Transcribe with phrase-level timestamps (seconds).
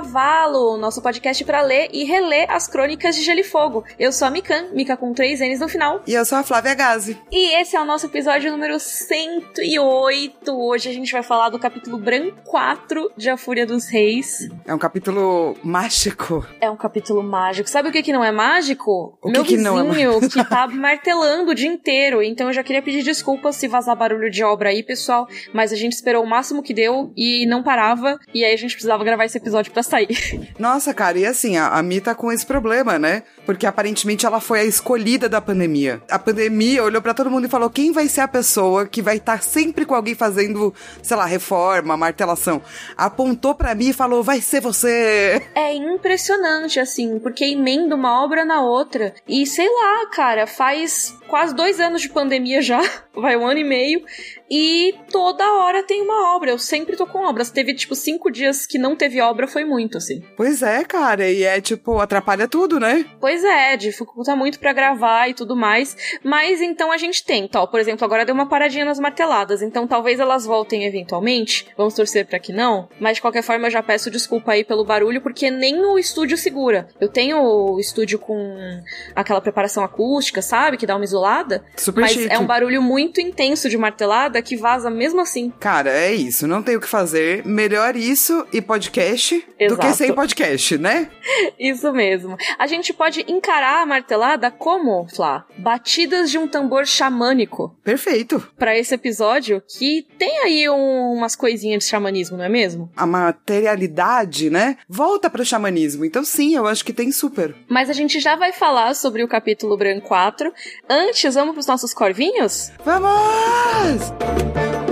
[0.00, 3.84] Cavalo, nosso podcast para ler e reler as crônicas de Gelo e Fogo.
[3.98, 6.00] Eu sou a Mikan, Mika com três N's no final.
[6.06, 7.20] E eu sou a Flávia Gazi.
[7.30, 10.50] E esse é o nosso episódio número 108.
[10.58, 14.48] Hoje a gente vai falar do capítulo Bran 4 de A Fúria dos Reis.
[14.66, 16.46] É um capítulo mágico.
[16.62, 17.68] É um capítulo mágico.
[17.68, 19.18] Sabe o que, que não é mágico?
[19.20, 20.30] O que Meu que vizinho não é mágico?
[20.30, 22.22] que tá martelando o dia inteiro.
[22.22, 25.28] Então eu já queria pedir desculpas se vazar barulho de obra aí, pessoal.
[25.52, 28.18] Mas a gente esperou o máximo que deu e não parava.
[28.32, 30.52] E aí a gente precisava gravar esse episódio pra sair.
[30.58, 33.22] Nossa, cara, e assim, a, a Mi tá com esse problema, né?
[33.44, 36.00] Porque aparentemente ela foi a escolhida da pandemia.
[36.08, 39.16] A pandemia olhou pra todo mundo e falou: quem vai ser a pessoa que vai
[39.16, 42.62] estar sempre com alguém fazendo, sei lá, reforma, martelação?
[42.96, 45.42] Apontou pra mim e falou: vai ser você.
[45.54, 49.14] É impressionante, assim, porque emenda uma obra na outra.
[49.28, 52.80] E sei lá, cara, faz quase dois anos de pandemia já.
[53.14, 54.02] Vai um ano e meio.
[54.50, 56.50] E toda hora tem uma obra.
[56.50, 57.50] Eu sempre tô com obras.
[57.50, 60.22] Teve, tipo, cinco dias que não teve obra, foi muito, assim.
[60.36, 63.06] Pois é, cara, e é tipo, atrapalha tudo, né?
[63.20, 65.96] Pois é, dificulta muito pra gravar e tudo mais.
[66.24, 67.66] Mas então a gente tenta, ó.
[67.66, 69.62] Por exemplo, agora deu uma paradinha nas marteladas.
[69.62, 71.68] Então talvez elas voltem eventualmente.
[71.76, 72.88] Vamos torcer pra que não.
[72.98, 76.36] Mas de qualquer forma eu já peço desculpa aí pelo barulho, porque nem o estúdio
[76.36, 76.88] segura.
[77.00, 78.80] Eu tenho o estúdio com
[79.14, 80.76] aquela preparação acústica, sabe?
[80.76, 81.64] Que dá uma isolada.
[81.76, 82.32] Super mas chique.
[82.32, 85.52] é um barulho muito intenso de martelada que vaza mesmo assim.
[85.58, 87.44] Cara, é isso, não tem o que fazer.
[87.44, 89.44] Melhor isso e podcast do
[89.76, 89.94] que Exato.
[89.94, 91.10] sem podcast, né?
[91.58, 92.36] Isso mesmo.
[92.58, 95.44] A gente pode encarar a martelada como, Flá?
[95.58, 97.76] Batidas de um tambor xamânico.
[97.84, 98.40] Perfeito.
[98.58, 102.90] Pra esse episódio, que tem aí um- umas coisinhas de xamanismo, não é mesmo?
[102.96, 104.78] A materialidade, né?
[104.88, 106.04] Volta pro xamanismo.
[106.04, 107.54] Então, sim, eu acho que tem super.
[107.68, 110.52] Mas a gente já vai falar sobre o capítulo Bran 4.
[110.88, 112.70] Antes, vamos pros nossos corvinhos?
[112.84, 114.29] Vamos!
[114.38, 114.89] thank you.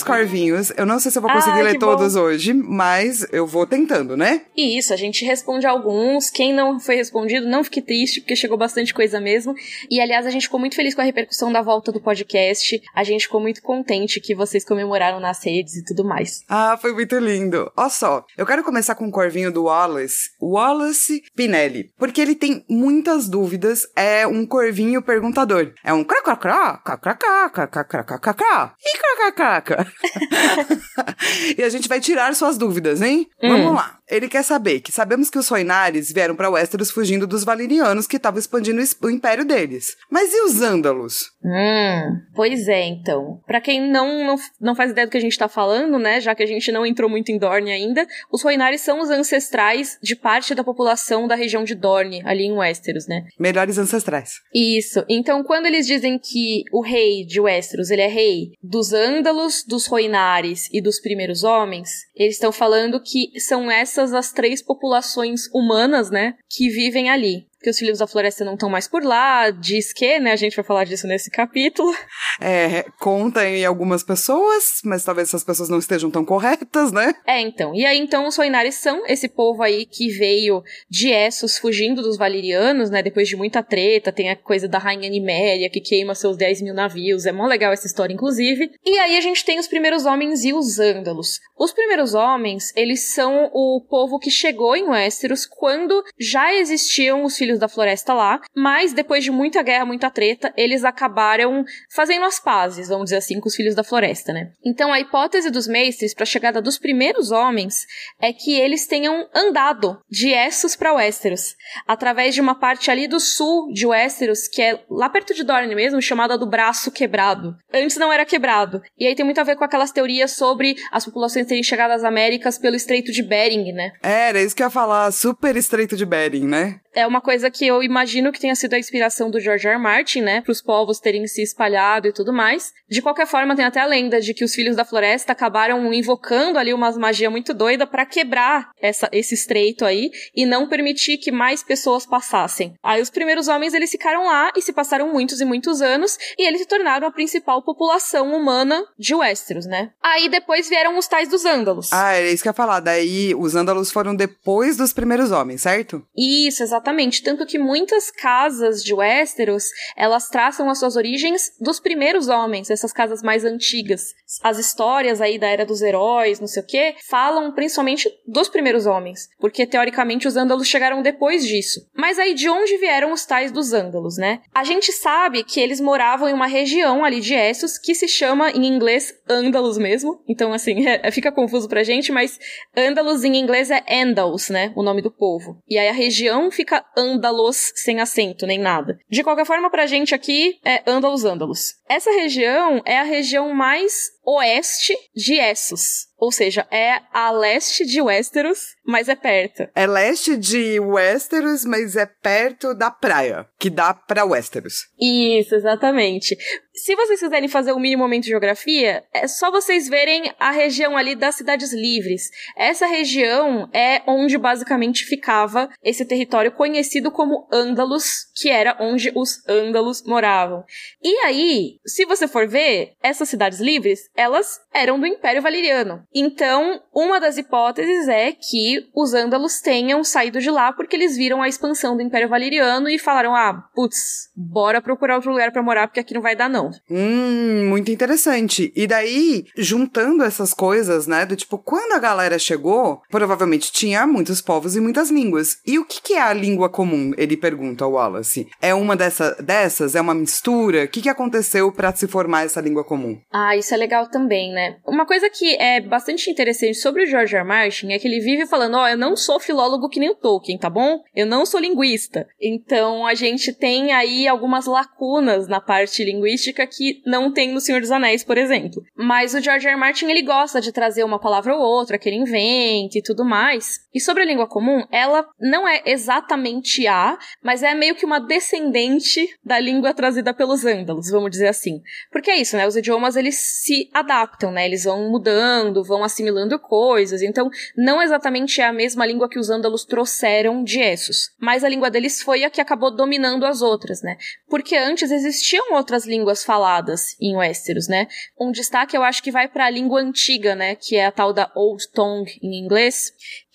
[0.00, 0.72] Muitos corvinhos.
[0.76, 4.16] Eu não sei se eu vou conseguir Ai, ler todos hoje, mas eu vou tentando,
[4.16, 4.42] né?
[4.56, 6.30] E isso, a gente responde alguns.
[6.30, 9.54] Quem não foi respondido, não fique triste, porque chegou bastante coisa mesmo.
[9.90, 12.80] E aliás, a gente ficou muito feliz com a repercussão da volta do podcast.
[12.94, 16.42] A gente ficou muito contente que vocês comemoraram nas redes e tudo mais.
[16.48, 17.70] Ah, foi muito lindo.
[17.76, 22.64] Ó só, eu quero começar com o corvinho do Wallace, Wallace Pinelli, porque ele tem
[22.68, 25.72] muitas dúvidas, é um corvinho perguntador.
[25.84, 29.89] É um cracracrá, cracracá, cracracá, e cracracá.
[31.56, 33.28] E a gente vai tirar suas dúvidas, hein?
[33.40, 33.98] Vamos lá.
[34.10, 38.16] Ele quer saber que sabemos que os Roinares vieram pra Westeros fugindo dos Valerianos que
[38.16, 39.96] estavam expandindo o império deles.
[40.10, 41.30] Mas e os Ândalos?
[41.44, 43.40] Hum, pois é, então.
[43.46, 46.34] Pra quem não, não, não faz ideia do que a gente tá falando, né, já
[46.34, 50.16] que a gente não entrou muito em Dorne ainda, os Roinares são os ancestrais de
[50.16, 53.24] parte da população da região de Dorne, ali em Westeros, né?
[53.38, 54.40] Melhores ancestrais.
[54.54, 55.04] Isso.
[55.08, 59.86] Então, quando eles dizem que o rei de Westeros, ele é rei dos Ândalos, dos
[59.86, 66.10] Roinares e dos primeiros homens, eles estão falando que são essas as três populações humanas,
[66.10, 67.49] né, que vivem ali.
[67.62, 70.56] Que os filhos da floresta não estão mais por lá, diz que, né, a gente
[70.56, 71.94] vai falar disso nesse capítulo.
[72.40, 77.14] É, conta em algumas pessoas, mas talvez essas pessoas não estejam tão corretas, né?
[77.26, 77.74] É, então.
[77.74, 82.16] E aí, então, os Roinares são esse povo aí que veio de Essos fugindo dos
[82.16, 83.02] Valerianos, né?
[83.02, 86.74] Depois de muita treta, tem a coisa da Rainha Niméria que queima seus 10 mil
[86.74, 87.26] navios.
[87.26, 88.70] É mó legal essa história, inclusive.
[88.84, 91.40] E aí a gente tem os primeiros homens e os Ândalos.
[91.58, 97.36] Os primeiros homens, eles são o povo que chegou em Westeros quando já existiam os
[97.36, 102.38] Filhos da Floresta lá, mas depois de muita guerra, muita treta, eles acabaram fazendo as
[102.38, 104.52] pazes, vamos dizer assim, com os Filhos da Floresta, né?
[104.64, 107.86] Então a hipótese dos mestres para a chegada dos primeiros homens
[108.20, 111.54] é que eles tenham andado de Essos para Westeros,
[111.86, 115.74] através de uma parte ali do sul de Westeros, que é lá perto de Dorne
[115.74, 117.54] mesmo, chamada do Braço Quebrado.
[117.72, 118.82] Antes não era quebrado.
[118.98, 122.04] E aí tem muito a ver com aquelas teorias sobre as populações terem chegado às
[122.04, 123.92] Américas pelo Estreito de Bering, né?
[124.02, 126.80] Era isso que eu ia falar, super estreito de Bering, né?
[126.94, 129.74] É uma coisa que eu imagino que tenha sido a inspiração do George R.
[129.74, 129.82] R.
[129.82, 130.40] Martin, né?
[130.40, 132.72] Para os povos terem se espalhado e tudo mais.
[132.88, 136.58] De qualquer forma, tem até a lenda de que os filhos da floresta acabaram invocando
[136.58, 141.30] ali umas magia muito doida para quebrar essa, esse estreito aí e não permitir que
[141.30, 142.74] mais pessoas passassem.
[142.82, 146.46] Aí os primeiros homens eles ficaram lá e se passaram muitos e muitos anos e
[146.46, 149.90] eles se tornaram a principal população humana de Westeros, né?
[150.02, 151.92] Aí depois vieram os tais dos Ândalos.
[151.92, 152.80] Ah, era isso que eu ia falar.
[152.80, 156.04] Daí os Ândalos foram depois dos primeiros homens, certo?
[156.16, 156.79] Isso, exatamente.
[156.80, 162.70] Exatamente, tanto que muitas casas de Westeros, elas traçam as suas origens dos primeiros homens,
[162.70, 164.14] essas casas mais antigas.
[164.42, 168.86] As histórias aí da Era dos Heróis, não sei o quê, falam principalmente dos primeiros
[168.86, 171.80] homens, porque teoricamente os ândalos chegaram depois disso.
[171.94, 174.40] Mas aí de onde vieram os tais dos ândalos, né?
[174.54, 178.50] A gente sabe que eles moravam em uma região ali de Essos que se chama
[178.52, 180.22] em inglês Ândalos mesmo.
[180.26, 182.38] Então assim, é, fica confuso pra gente, mas
[182.74, 184.72] Ândalos em inglês é Andals, né?
[184.74, 185.58] O nome do povo.
[185.68, 188.98] E aí a região fica Andalos sem acento nem nada.
[189.08, 191.74] De qualquer forma, pra gente aqui é Andalos Andalos.
[191.88, 196.10] Essa região é a região mais oeste de Essos.
[196.20, 199.66] Ou seja, é a leste de Westeros, mas é perto.
[199.74, 204.88] É leste de Westeros, mas é perto da praia, que dá pra Westeros.
[205.00, 206.36] Isso, exatamente.
[206.74, 210.94] Se vocês quiserem fazer um mini momento de geografia, é só vocês verem a região
[210.96, 212.28] ali das cidades livres.
[212.56, 219.42] Essa região é onde basicamente ficava esse território conhecido como Ândalos, que era onde os
[219.48, 220.64] Ândalos moravam.
[221.02, 226.02] E aí, se você for ver, essas cidades livres, elas eram do Império Valeriano.
[226.14, 231.40] Então, uma das hipóteses é que os Ândalos tenham saído de lá porque eles viram
[231.40, 235.88] a expansão do Império Valeriano e falaram: ah, putz, bora procurar outro lugar para morar
[235.88, 236.70] porque aqui não vai dar não.
[236.90, 238.70] Hum, muito interessante.
[238.76, 244.42] E daí, juntando essas coisas, né, do tipo, quando a galera chegou, provavelmente tinha muitos
[244.42, 245.56] povos e muitas línguas.
[245.66, 247.12] E o que, que é a língua comum?
[247.16, 248.46] Ele pergunta ao Wallace.
[248.60, 249.94] É uma dessa, dessas?
[249.94, 250.84] É uma mistura?
[250.84, 253.18] O que, que aconteceu para se formar essa língua comum?
[253.32, 254.76] Ah, isso é legal também, né?
[254.86, 257.40] Uma coisa que é bastante interessante sobre o George R.
[257.42, 257.46] R.
[257.46, 260.14] Martin é que ele vive falando, ó, oh, eu não sou filólogo que nem o
[260.14, 261.02] Tolkien, tá bom?
[261.14, 262.26] Eu não sou linguista.
[262.40, 267.80] Então, a gente tem aí algumas lacunas na parte linguística que não tem no Senhor
[267.80, 268.82] dos Anéis, por exemplo.
[268.96, 269.74] Mas o George R.
[269.74, 269.80] R.
[269.80, 273.80] Martin, ele gosta de trazer uma palavra ou outra que ele invente e tudo mais.
[273.94, 278.20] E sobre a língua comum, ela não é exatamente a, mas é meio que uma
[278.20, 281.80] descendente da língua trazida pelos ândalos, vamos dizer assim.
[282.10, 282.66] Porque é isso, né?
[282.66, 284.66] Os idiomas, eles se adaptam, né?
[284.66, 287.22] Eles vão mudando, vão assimilando coisas.
[287.22, 291.32] Então, não exatamente é a mesma língua que os ândalos trouxeram de Essos.
[291.38, 294.16] Mas a língua deles foi a que acabou dominando as outras, né?
[294.48, 298.06] Porque antes existiam outras línguas faladas em Westeros, né?
[298.40, 300.74] Um destaque eu acho que vai para a língua antiga, né?
[300.74, 303.12] Que é a tal da Old Tongue em inglês,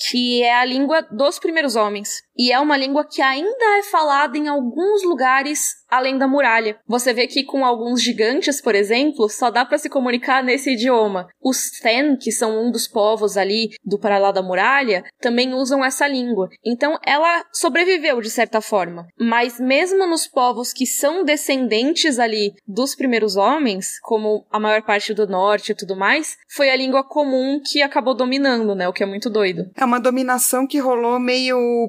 [0.09, 2.24] que é a língua dos primeiros homens.
[2.37, 6.77] E é uma língua que ainda é falada em alguns lugares além da muralha.
[6.87, 11.27] Você vê que com alguns gigantes, por exemplo, só dá para se comunicar nesse idioma.
[11.41, 15.83] Os Ten, que são um dos povos ali do para lá da muralha, também usam
[15.83, 16.49] essa língua.
[16.65, 19.07] Então ela sobreviveu de certa forma.
[19.19, 25.13] Mas mesmo nos povos que são descendentes ali dos primeiros homens, como a maior parte
[25.13, 28.87] do norte e tudo mais, foi a língua comum que acabou dominando, né?
[28.87, 29.63] O que é muito doido.
[29.75, 31.87] É uma dominação que rolou meio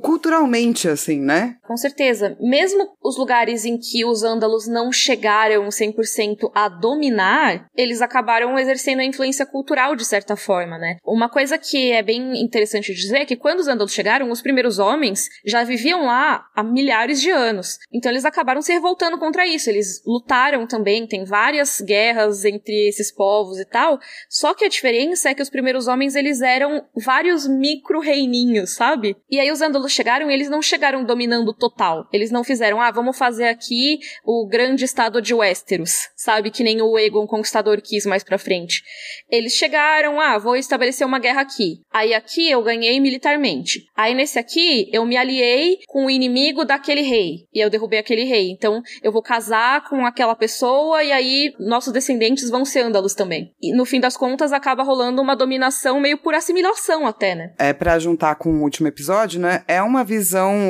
[0.89, 1.57] assim, né?
[1.67, 2.37] Com certeza.
[2.41, 9.01] Mesmo os lugares em que os ândalos não chegaram 100% a dominar, eles acabaram exercendo
[9.01, 10.97] a influência cultural de certa forma, né?
[11.05, 14.79] Uma coisa que é bem interessante dizer é que quando os ândalos chegaram, os primeiros
[14.79, 17.79] homens já viviam lá há milhares de anos.
[17.93, 19.71] Então eles acabaram se revoltando contra isso.
[19.71, 23.99] Eles lutaram também, tem várias guerras entre esses povos e tal.
[24.29, 29.17] Só que a diferença é que os primeiros homens eles eram vários micro-reininhos, sabe?
[29.31, 32.07] E aí os ândalos chegaram e eles não chegaram dominando total.
[32.13, 36.51] Eles não fizeram, ah, vamos fazer aqui o grande estado de Westeros, sabe?
[36.51, 38.83] Que nem o Aegon Conquistador quis mais pra frente.
[39.31, 41.81] Eles chegaram, ah, vou estabelecer uma guerra aqui.
[41.93, 43.87] Aí aqui eu ganhei militarmente.
[43.97, 47.47] Aí nesse aqui eu me aliei com o inimigo daquele rei.
[47.53, 48.51] E eu derrubei aquele rei.
[48.51, 53.53] Então eu vou casar com aquela pessoa e aí nossos descendentes vão ser ândalos também.
[53.61, 57.55] E no fim das contas acaba rolando uma dominação meio por assimilação até, né?
[57.59, 59.63] É para juntar com o último episódio, né?
[59.67, 60.16] É uma visão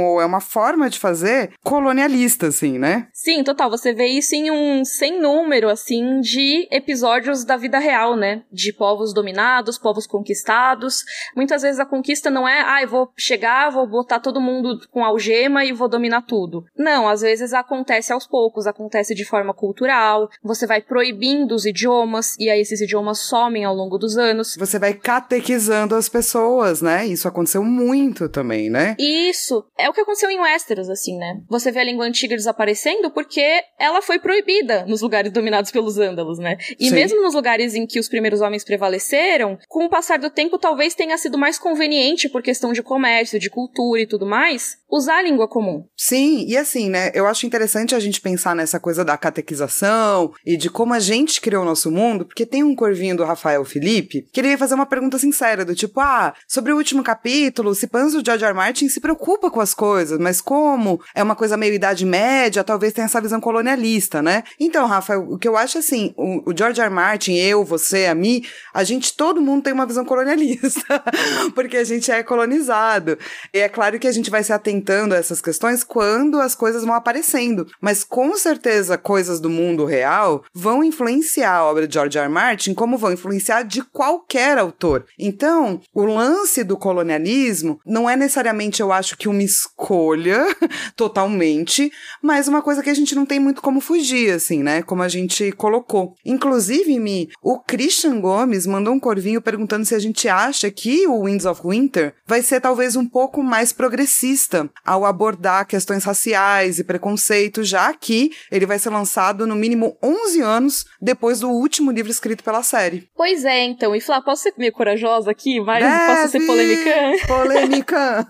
[0.03, 3.09] ou é uma forma de fazer colonialista, assim, né?
[3.13, 3.71] Sim, total.
[3.71, 8.43] Você vê isso em um sem número, assim, de episódios da vida real, né?
[8.53, 11.05] De povos dominados, povos conquistados.
[11.35, 15.05] Muitas vezes a conquista não é, ah, eu vou chegar, vou botar todo mundo com
[15.05, 16.65] algema e vou dominar tudo.
[16.77, 20.29] Não, às vezes acontece aos poucos, acontece de forma cultural.
[20.43, 24.57] Você vai proibindo os idiomas e aí esses idiomas somem ao longo dos anos.
[24.59, 27.07] Você vai catequizando as pessoas, né?
[27.07, 28.97] Isso aconteceu muito também, né?
[29.37, 29.65] Isso.
[29.77, 31.41] É o que aconteceu em Westeros, assim, né?
[31.49, 35.99] Você vê a língua antiga desaparecer acontecendo porque ela foi proibida nos lugares dominados pelos
[35.99, 36.57] ândalos, né?
[36.79, 36.95] E Sim.
[36.95, 40.95] mesmo nos lugares em que os primeiros homens prevaleceram, com o passar do tempo talvez
[40.95, 45.23] tenha sido mais conveniente por questão de comércio, de cultura e tudo mais, usar a
[45.23, 45.85] língua comum.
[45.97, 47.11] Sim, e assim, né?
[47.15, 51.41] Eu acho interessante a gente pensar nessa coisa da catequização e de como a gente
[51.41, 54.75] criou o nosso mundo, porque tem um corvinho do Rafael Felipe que ele ia fazer
[54.75, 58.55] uma pergunta sincera, do tipo, ah, sobre o último capítulo, se Panzo George R.
[58.55, 62.93] Martin se preocupa com as coisas, mas como é uma coisa meio idade média, talvez
[62.93, 64.45] tenha essa visão colonialista, né?
[64.59, 66.91] Então, Rafael, o que eu acho assim, o, o George R.
[66.91, 71.03] Martin, eu, você, a mim, a gente, todo mundo tem uma visão colonialista,
[71.55, 73.19] porque a gente é colonizado.
[73.53, 74.76] E é claro que a gente vai se atentando
[75.13, 80.45] a essas questões quando as coisas vão aparecendo, mas com certeza coisas do mundo real
[80.55, 82.29] vão influenciar a obra de George R.
[82.29, 85.07] Martin, como vão influenciar de qualquer autor.
[85.19, 90.45] Então, o lance do colonialismo não é necessariamente, eu acho que uma escolha
[90.95, 91.91] totalmente,
[92.23, 94.83] mas uma coisa que a gente não tem muito como fugir, assim, né?
[94.83, 96.15] Como a gente colocou.
[96.25, 101.25] Inclusive, Mi, o Christian Gomes mandou um corvinho perguntando se a gente acha que o
[101.25, 106.85] Winds of Winter vai ser talvez um pouco mais progressista ao abordar questões raciais e
[106.85, 112.11] preconceito, já que ele vai ser lançado no mínimo 11 anos depois do último livro
[112.11, 113.09] escrito pela série.
[113.15, 113.95] Pois é, então.
[113.95, 115.61] E Flá, posso ser meio corajosa aqui?
[115.61, 117.27] Vai, posso ser polêmica?
[117.27, 118.27] Polêmica!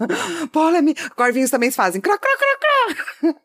[0.52, 1.10] polêmica!
[1.14, 2.00] Corvinhos também fazem.
[2.00, 3.36] Cra, cra, cra, cra.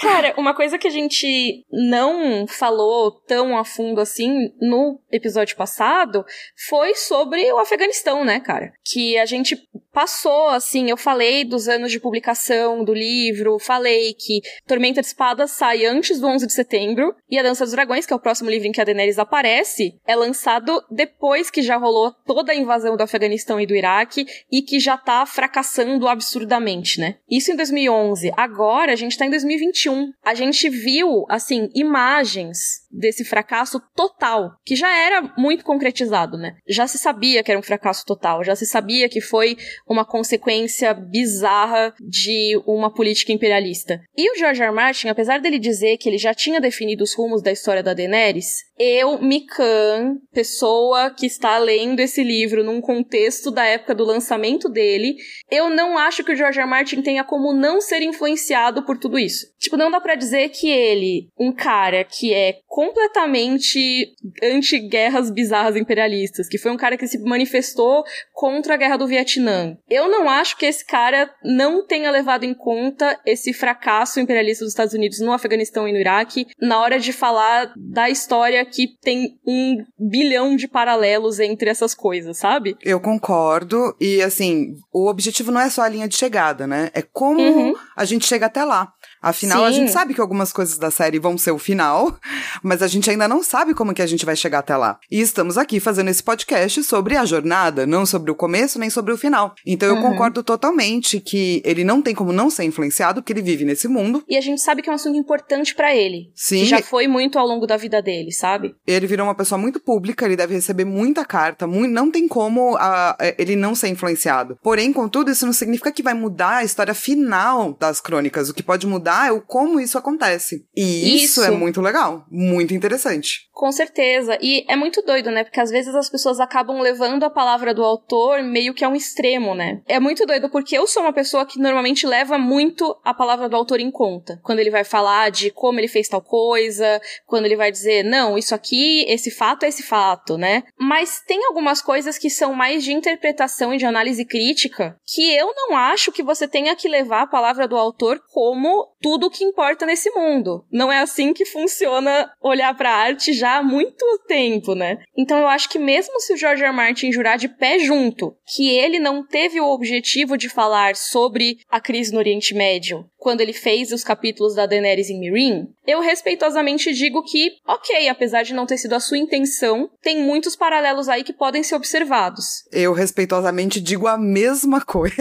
[0.00, 6.24] Cara, uma coisa que a gente não falou tão a fundo assim no episódio passado
[6.68, 8.72] foi sobre o Afeganistão, né, cara?
[8.84, 9.56] Que a gente
[9.98, 15.50] passou, assim, eu falei dos anos de publicação do livro, falei que Tormenta de Espadas
[15.50, 18.48] sai antes do 11 de setembro e A Dança dos Dragões, que é o próximo
[18.48, 22.96] livro em que a Daenerys aparece, é lançado depois que já rolou toda a invasão
[22.96, 27.16] do Afeganistão e do Iraque e que já tá fracassando absurdamente, né?
[27.28, 28.30] Isso em 2011.
[28.36, 30.12] Agora a gente tá em 2021.
[30.24, 36.56] A gente viu, assim, imagens desse fracasso total, que já era muito concretizado, né?
[36.66, 40.94] Já se sabia que era um fracasso total, já se sabia que foi uma consequência
[40.94, 44.00] bizarra de uma política imperialista.
[44.16, 44.68] E o George R.
[44.68, 44.74] R.
[44.74, 48.68] Martin, apesar dele dizer que ele já tinha definido os rumos da história da Daenerys,
[48.78, 55.16] eu, Mikan, pessoa que está lendo esse livro num contexto da época do lançamento dele,
[55.50, 56.64] eu não acho que o George R.
[56.64, 56.70] R.
[56.70, 59.46] Martin tenha como não ser influenciado por tudo isso.
[59.58, 66.48] Tipo, não dá para dizer que ele, um cara que é completamente anti-guerras bizarras imperialistas,
[66.48, 69.76] que foi um cara que se manifestou contra a guerra do Vietnã.
[69.90, 74.74] Eu não acho que esse cara não tenha levado em conta esse fracasso imperialista dos
[74.74, 79.40] Estados Unidos no Afeganistão e no Iraque na hora de falar da história que tem
[79.44, 82.76] um bilhão de paralelos entre essas coisas, sabe?
[82.80, 83.92] Eu concordo.
[84.00, 86.90] E assim, o objetivo não é só a linha de chegada, né?
[86.94, 87.74] É como uhum.
[87.98, 88.92] A gente chega até lá.
[89.20, 89.64] Afinal, Sim.
[89.64, 92.16] a gente sabe que algumas coisas da série vão ser o final,
[92.62, 94.98] mas a gente ainda não sabe como que a gente vai chegar até lá.
[95.10, 99.12] E estamos aqui fazendo esse podcast sobre a jornada, não sobre o começo nem sobre
[99.12, 99.54] o final.
[99.66, 100.02] Então eu uhum.
[100.02, 104.22] concordo totalmente que ele não tem como não ser influenciado, porque ele vive nesse mundo.
[104.28, 106.30] E a gente sabe que é um assunto importante para ele.
[106.34, 106.60] Sim.
[106.60, 108.76] Que já foi muito ao longo da vida dele, sabe?
[108.86, 112.76] Ele virou uma pessoa muito pública, ele deve receber muita carta, muito, não tem como
[112.76, 114.56] a, ele não ser influenciado.
[114.62, 118.48] Porém, contudo, isso não significa que vai mudar a história final das crônicas.
[118.48, 120.66] O que pode mudar é o como isso acontece.
[120.76, 123.47] E isso, isso é muito legal, muito interessante.
[123.58, 124.38] Com certeza.
[124.40, 125.42] E é muito doido, né?
[125.42, 128.94] Porque às vezes as pessoas acabam levando a palavra do autor meio que a um
[128.94, 129.82] extremo, né?
[129.88, 133.56] É muito doido porque eu sou uma pessoa que normalmente leva muito a palavra do
[133.56, 134.38] autor em conta.
[134.44, 138.38] Quando ele vai falar de como ele fez tal coisa, quando ele vai dizer, não,
[138.38, 140.62] isso aqui, esse fato é esse fato, né?
[140.78, 145.52] Mas tem algumas coisas que são mais de interpretação e de análise crítica que eu
[145.56, 149.44] não acho que você tenha que levar a palavra do autor como tudo o que
[149.44, 150.64] importa nesse mundo.
[150.70, 154.98] Não é assim que funciona olhar para arte já há muito tempo, né?
[155.16, 156.58] Então eu acho que mesmo se o George.
[156.58, 156.72] R.
[156.72, 161.80] Martin jurar de pé junto que ele não teve o objetivo de falar sobre a
[161.80, 166.92] crise no Oriente Médio, quando ele fez os capítulos da Daenerys em Meereen, eu respeitosamente
[166.94, 171.24] digo que, ok, apesar de não ter sido a sua intenção, tem muitos paralelos aí
[171.24, 172.64] que podem ser observados.
[172.70, 175.16] Eu respeitosamente digo a mesma coisa.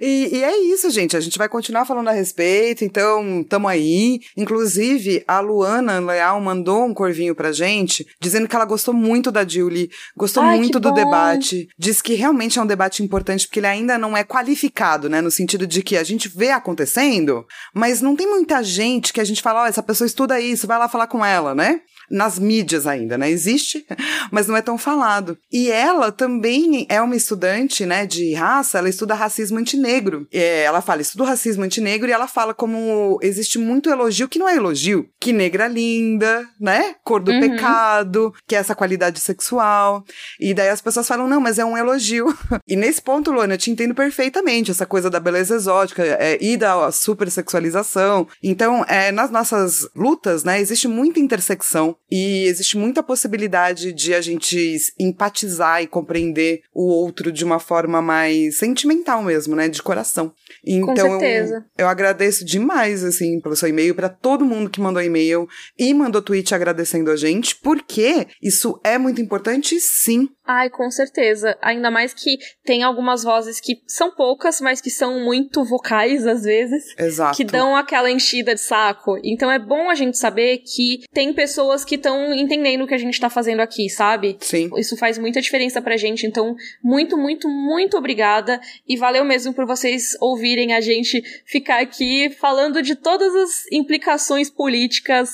[0.00, 1.16] e, e, é isso, gente.
[1.16, 4.20] A gente vai continuar falando a respeito, então tamo aí.
[4.36, 9.46] Inclusive, a Luana Leal mandou um corvinho pra gente, dizendo que ela gostou muito da
[9.46, 11.68] Julie, gostou Ai, muito do debate.
[11.78, 15.20] Diz que realmente é um debate importante, porque ele ainda não é qualificado, né?
[15.20, 19.24] No sentido de que a gente vê acontecendo, mas não tem muita gente que a
[19.24, 21.80] gente fala, ó, oh, essa pessoa estuda isso, vai lá falar com ela, né?
[22.10, 23.30] Nas mídias ainda, né?
[23.30, 23.84] Existe,
[24.30, 25.38] mas não é tão falado.
[25.52, 30.26] E ela também é uma estudante, né, de raça, ela estuda racismo antinegro.
[30.32, 34.48] É, ela fala, estuda racismo antinegro e ela fala como existe muito elogio que não
[34.48, 36.94] é elogio, que negra linda, né?
[37.04, 37.40] Cor do uhum.
[37.40, 40.04] pecado, que é essa qualidade sexual.
[40.40, 42.26] E daí as pessoas falam, não, mas é um elogio.
[42.66, 46.56] E nesse ponto, Luana, eu te entendo perfeitamente, essa coisa da beleza exótica é, e
[46.56, 48.26] da supersexualização.
[48.42, 54.20] Então, é, nas nossas lutas, né, existe muita intersecção e existe muita possibilidade de a
[54.20, 59.68] gente empatizar e compreender o outro de uma forma mais sentimental mesmo, né?
[59.68, 60.32] De coração.
[60.64, 61.64] Então, Com certeza.
[61.76, 65.48] Eu, eu agradeço demais, assim, pelo seu e-mail, para todo mundo que mandou e-mail
[65.78, 70.28] e mandou tweet agradecendo a gente, porque isso é muito importante, sim.
[70.46, 71.56] Ai, com certeza.
[71.62, 76.42] Ainda mais que tem algumas vozes que são poucas, mas que são muito vocais às
[76.42, 76.94] vezes.
[76.98, 77.34] Exato.
[77.34, 79.18] Que dão aquela enchida de saco.
[79.24, 82.98] Então é bom a gente saber que tem pessoas que estão entendendo o que a
[82.98, 84.36] gente tá fazendo aqui, sabe?
[84.40, 84.68] Sim.
[84.76, 86.26] Isso faz muita diferença pra gente.
[86.26, 88.60] Então, muito, muito, muito obrigada.
[88.86, 94.50] E valeu mesmo por vocês ouvirem a gente ficar aqui falando de todas as implicações
[94.50, 95.30] políticas,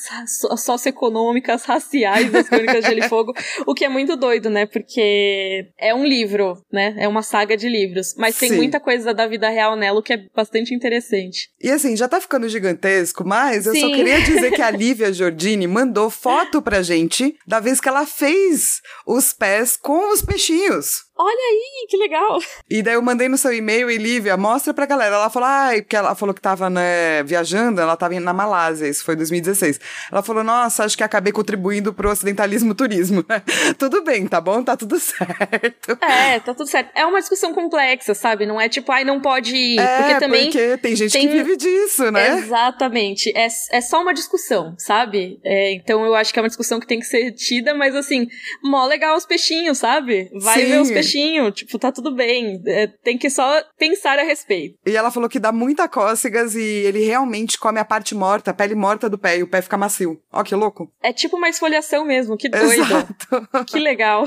[0.56, 3.32] socioeconômicas, raciais das Crônicas de Gelo e Fogo.
[3.66, 4.66] o que é muito doido, né?
[4.66, 6.94] Porque porque é um livro, né?
[6.98, 8.14] É uma saga de livros.
[8.18, 8.56] Mas tem Sim.
[8.56, 11.48] muita coisa da vida real nela, o que é bastante interessante.
[11.60, 13.70] E assim, já tá ficando gigantesco, mas Sim.
[13.70, 17.88] eu só queria dizer que a Lívia Giordini mandou foto pra gente da vez que
[17.88, 21.09] ela fez os pés com os peixinhos.
[21.22, 22.38] Olha aí, que legal.
[22.70, 25.16] E daí eu mandei no seu e-mail e Lívia, mostra pra galera.
[25.16, 29.04] Ela falou, ai, porque ela falou que tava, né, viajando, ela tava na Malásia, isso
[29.04, 29.78] foi 2016.
[30.10, 33.22] Ela falou, nossa, acho que acabei contribuindo pro ocidentalismo turismo.
[33.78, 34.62] tudo bem, tá bom?
[34.62, 35.98] Tá tudo certo.
[36.00, 36.90] É, tá tudo certo.
[36.94, 38.46] É uma discussão complexa, sabe?
[38.46, 39.78] Não é tipo, ai, não pode ir.
[39.78, 40.44] É, porque também.
[40.44, 41.28] Porque tem gente tem...
[41.28, 42.38] que vive disso, né?
[42.38, 43.30] Exatamente.
[43.36, 45.38] É, é só uma discussão, sabe?
[45.44, 48.26] É, então eu acho que é uma discussão que tem que ser tida, mas assim,
[48.64, 50.30] mó legal os peixinhos, sabe?
[50.40, 50.66] Vai Sim.
[50.66, 51.09] ver os peixinhos
[51.52, 52.62] tipo, tá tudo bem.
[52.66, 54.78] É, tem que só pensar a respeito.
[54.86, 58.54] E ela falou que dá muita cócegas e ele realmente come a parte morta, a
[58.54, 60.20] pele morta do pé e o pé fica macio.
[60.32, 60.92] Ó, que louco.
[61.02, 62.82] É tipo uma esfoliação mesmo, que doido.
[62.82, 63.48] Exato.
[63.66, 64.26] que legal.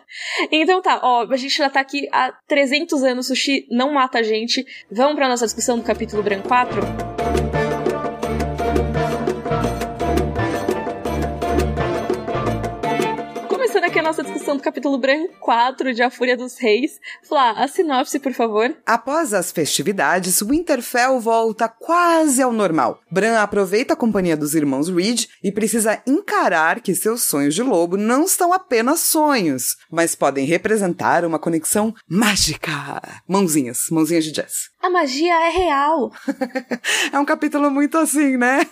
[0.50, 4.22] então tá, ó, a gente já tá aqui há 300 anos, sushi não mata a
[4.22, 4.64] gente.
[4.90, 7.33] Vamos pra nossa discussão do capítulo Branco 4?
[13.94, 16.98] Aqui a nossa discussão do capítulo branco 4 de A Fúria dos Reis.
[17.22, 18.76] Flá, a sinopse, por favor.
[18.84, 22.98] Após as festividades, Winterfell volta quase ao normal.
[23.08, 27.96] Bran aproveita a companhia dos irmãos Reed e precisa encarar que seus sonhos de lobo
[27.96, 33.00] não são apenas sonhos, mas podem representar uma conexão mágica.
[33.28, 34.74] Mãozinhas, mãozinhas de Jess.
[34.82, 36.12] A magia é real.
[37.12, 38.66] é um capítulo muito assim, né?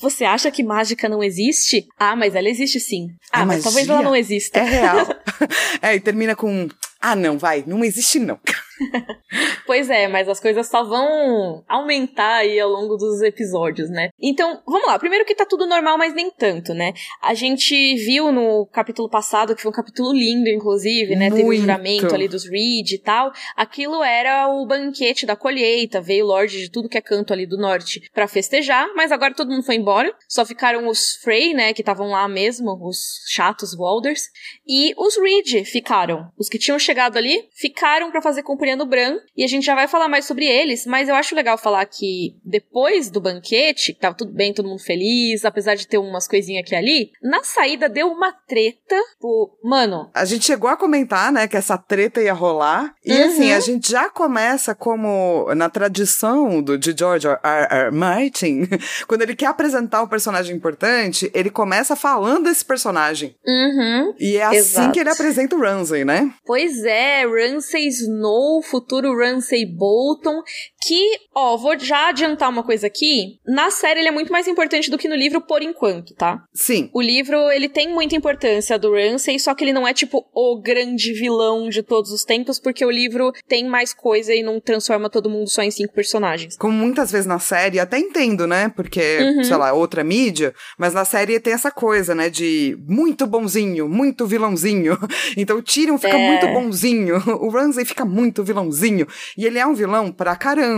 [0.00, 1.86] Você acha que mágica não existe?
[1.98, 3.08] Ah, mas ela existe sim.
[3.30, 4.29] Ah, a mas talvez ela não exista.
[4.58, 5.06] É real.
[5.82, 6.68] é, e termina com.
[7.00, 8.38] Ah, não, vai, não existe não.
[9.66, 14.10] pois é, mas as coisas só vão aumentar aí ao longo dos episódios, né?
[14.20, 14.98] Então, vamos lá.
[14.98, 16.92] Primeiro que tá tudo normal, mas nem tanto, né?
[17.22, 21.28] A gente viu no capítulo passado, que foi um capítulo lindo, inclusive, né?
[21.28, 21.36] Muito.
[21.36, 23.32] Teve o livramento ali dos Reed e tal.
[23.56, 26.00] Aquilo era o banquete da colheita.
[26.00, 29.34] Veio o Lorde de tudo que é canto ali do norte para festejar, mas agora
[29.34, 30.14] todo mundo foi embora.
[30.28, 31.72] Só ficaram os Frey, né?
[31.72, 34.22] Que estavam lá mesmo, os chatos Walders.
[34.66, 36.30] E os Reed ficaram.
[36.38, 39.74] Os que tinham chegado ali ficaram para fazer companhia no Bran, e a gente já
[39.74, 44.14] vai falar mais sobre eles, mas eu acho legal falar que depois do banquete, tava
[44.14, 47.88] tudo bem, todo mundo feliz, apesar de ter umas coisinhas aqui e ali, na saída
[47.88, 50.10] deu uma treta, tipo, mano.
[50.14, 53.26] A gente chegou a comentar, né, que essa treta ia rolar, e uhum.
[53.26, 57.38] assim, a gente já começa como na tradição do, de George R.
[57.42, 57.90] R.
[57.90, 58.68] Martin,
[59.06, 63.34] quando ele quer apresentar um personagem importante, ele começa falando desse personagem.
[63.46, 64.14] Uhum.
[64.18, 64.92] E é assim Exato.
[64.92, 66.32] que ele apresenta o Ramsay, né?
[66.44, 70.42] Pois é, Ramsay Snow o futuro Ramsay Bolton,
[70.82, 74.90] que, ó, vou já adiantar uma coisa aqui, na série ele é muito mais importante
[74.90, 76.42] do que no livro por enquanto, tá?
[76.54, 76.90] Sim.
[76.94, 80.60] O livro, ele tem muita importância do Ramsay, só que ele não é tipo o
[80.60, 85.10] grande vilão de todos os tempos, porque o livro tem mais coisa e não transforma
[85.10, 86.56] todo mundo só em cinco personagens.
[86.56, 88.68] Como muitas vezes na série, até entendo, né?
[88.74, 89.44] Porque, uhum.
[89.44, 94.26] sei lá, outra mídia, mas na série tem essa coisa, né, de muito bonzinho, muito
[94.26, 94.98] vilãozinho.
[95.36, 96.28] Então o Tyrion fica é.
[96.28, 99.06] muito bonzinho, o Ramsay fica muito muito vilãozinho.
[99.36, 100.69] E ele é um vilão pra caramba,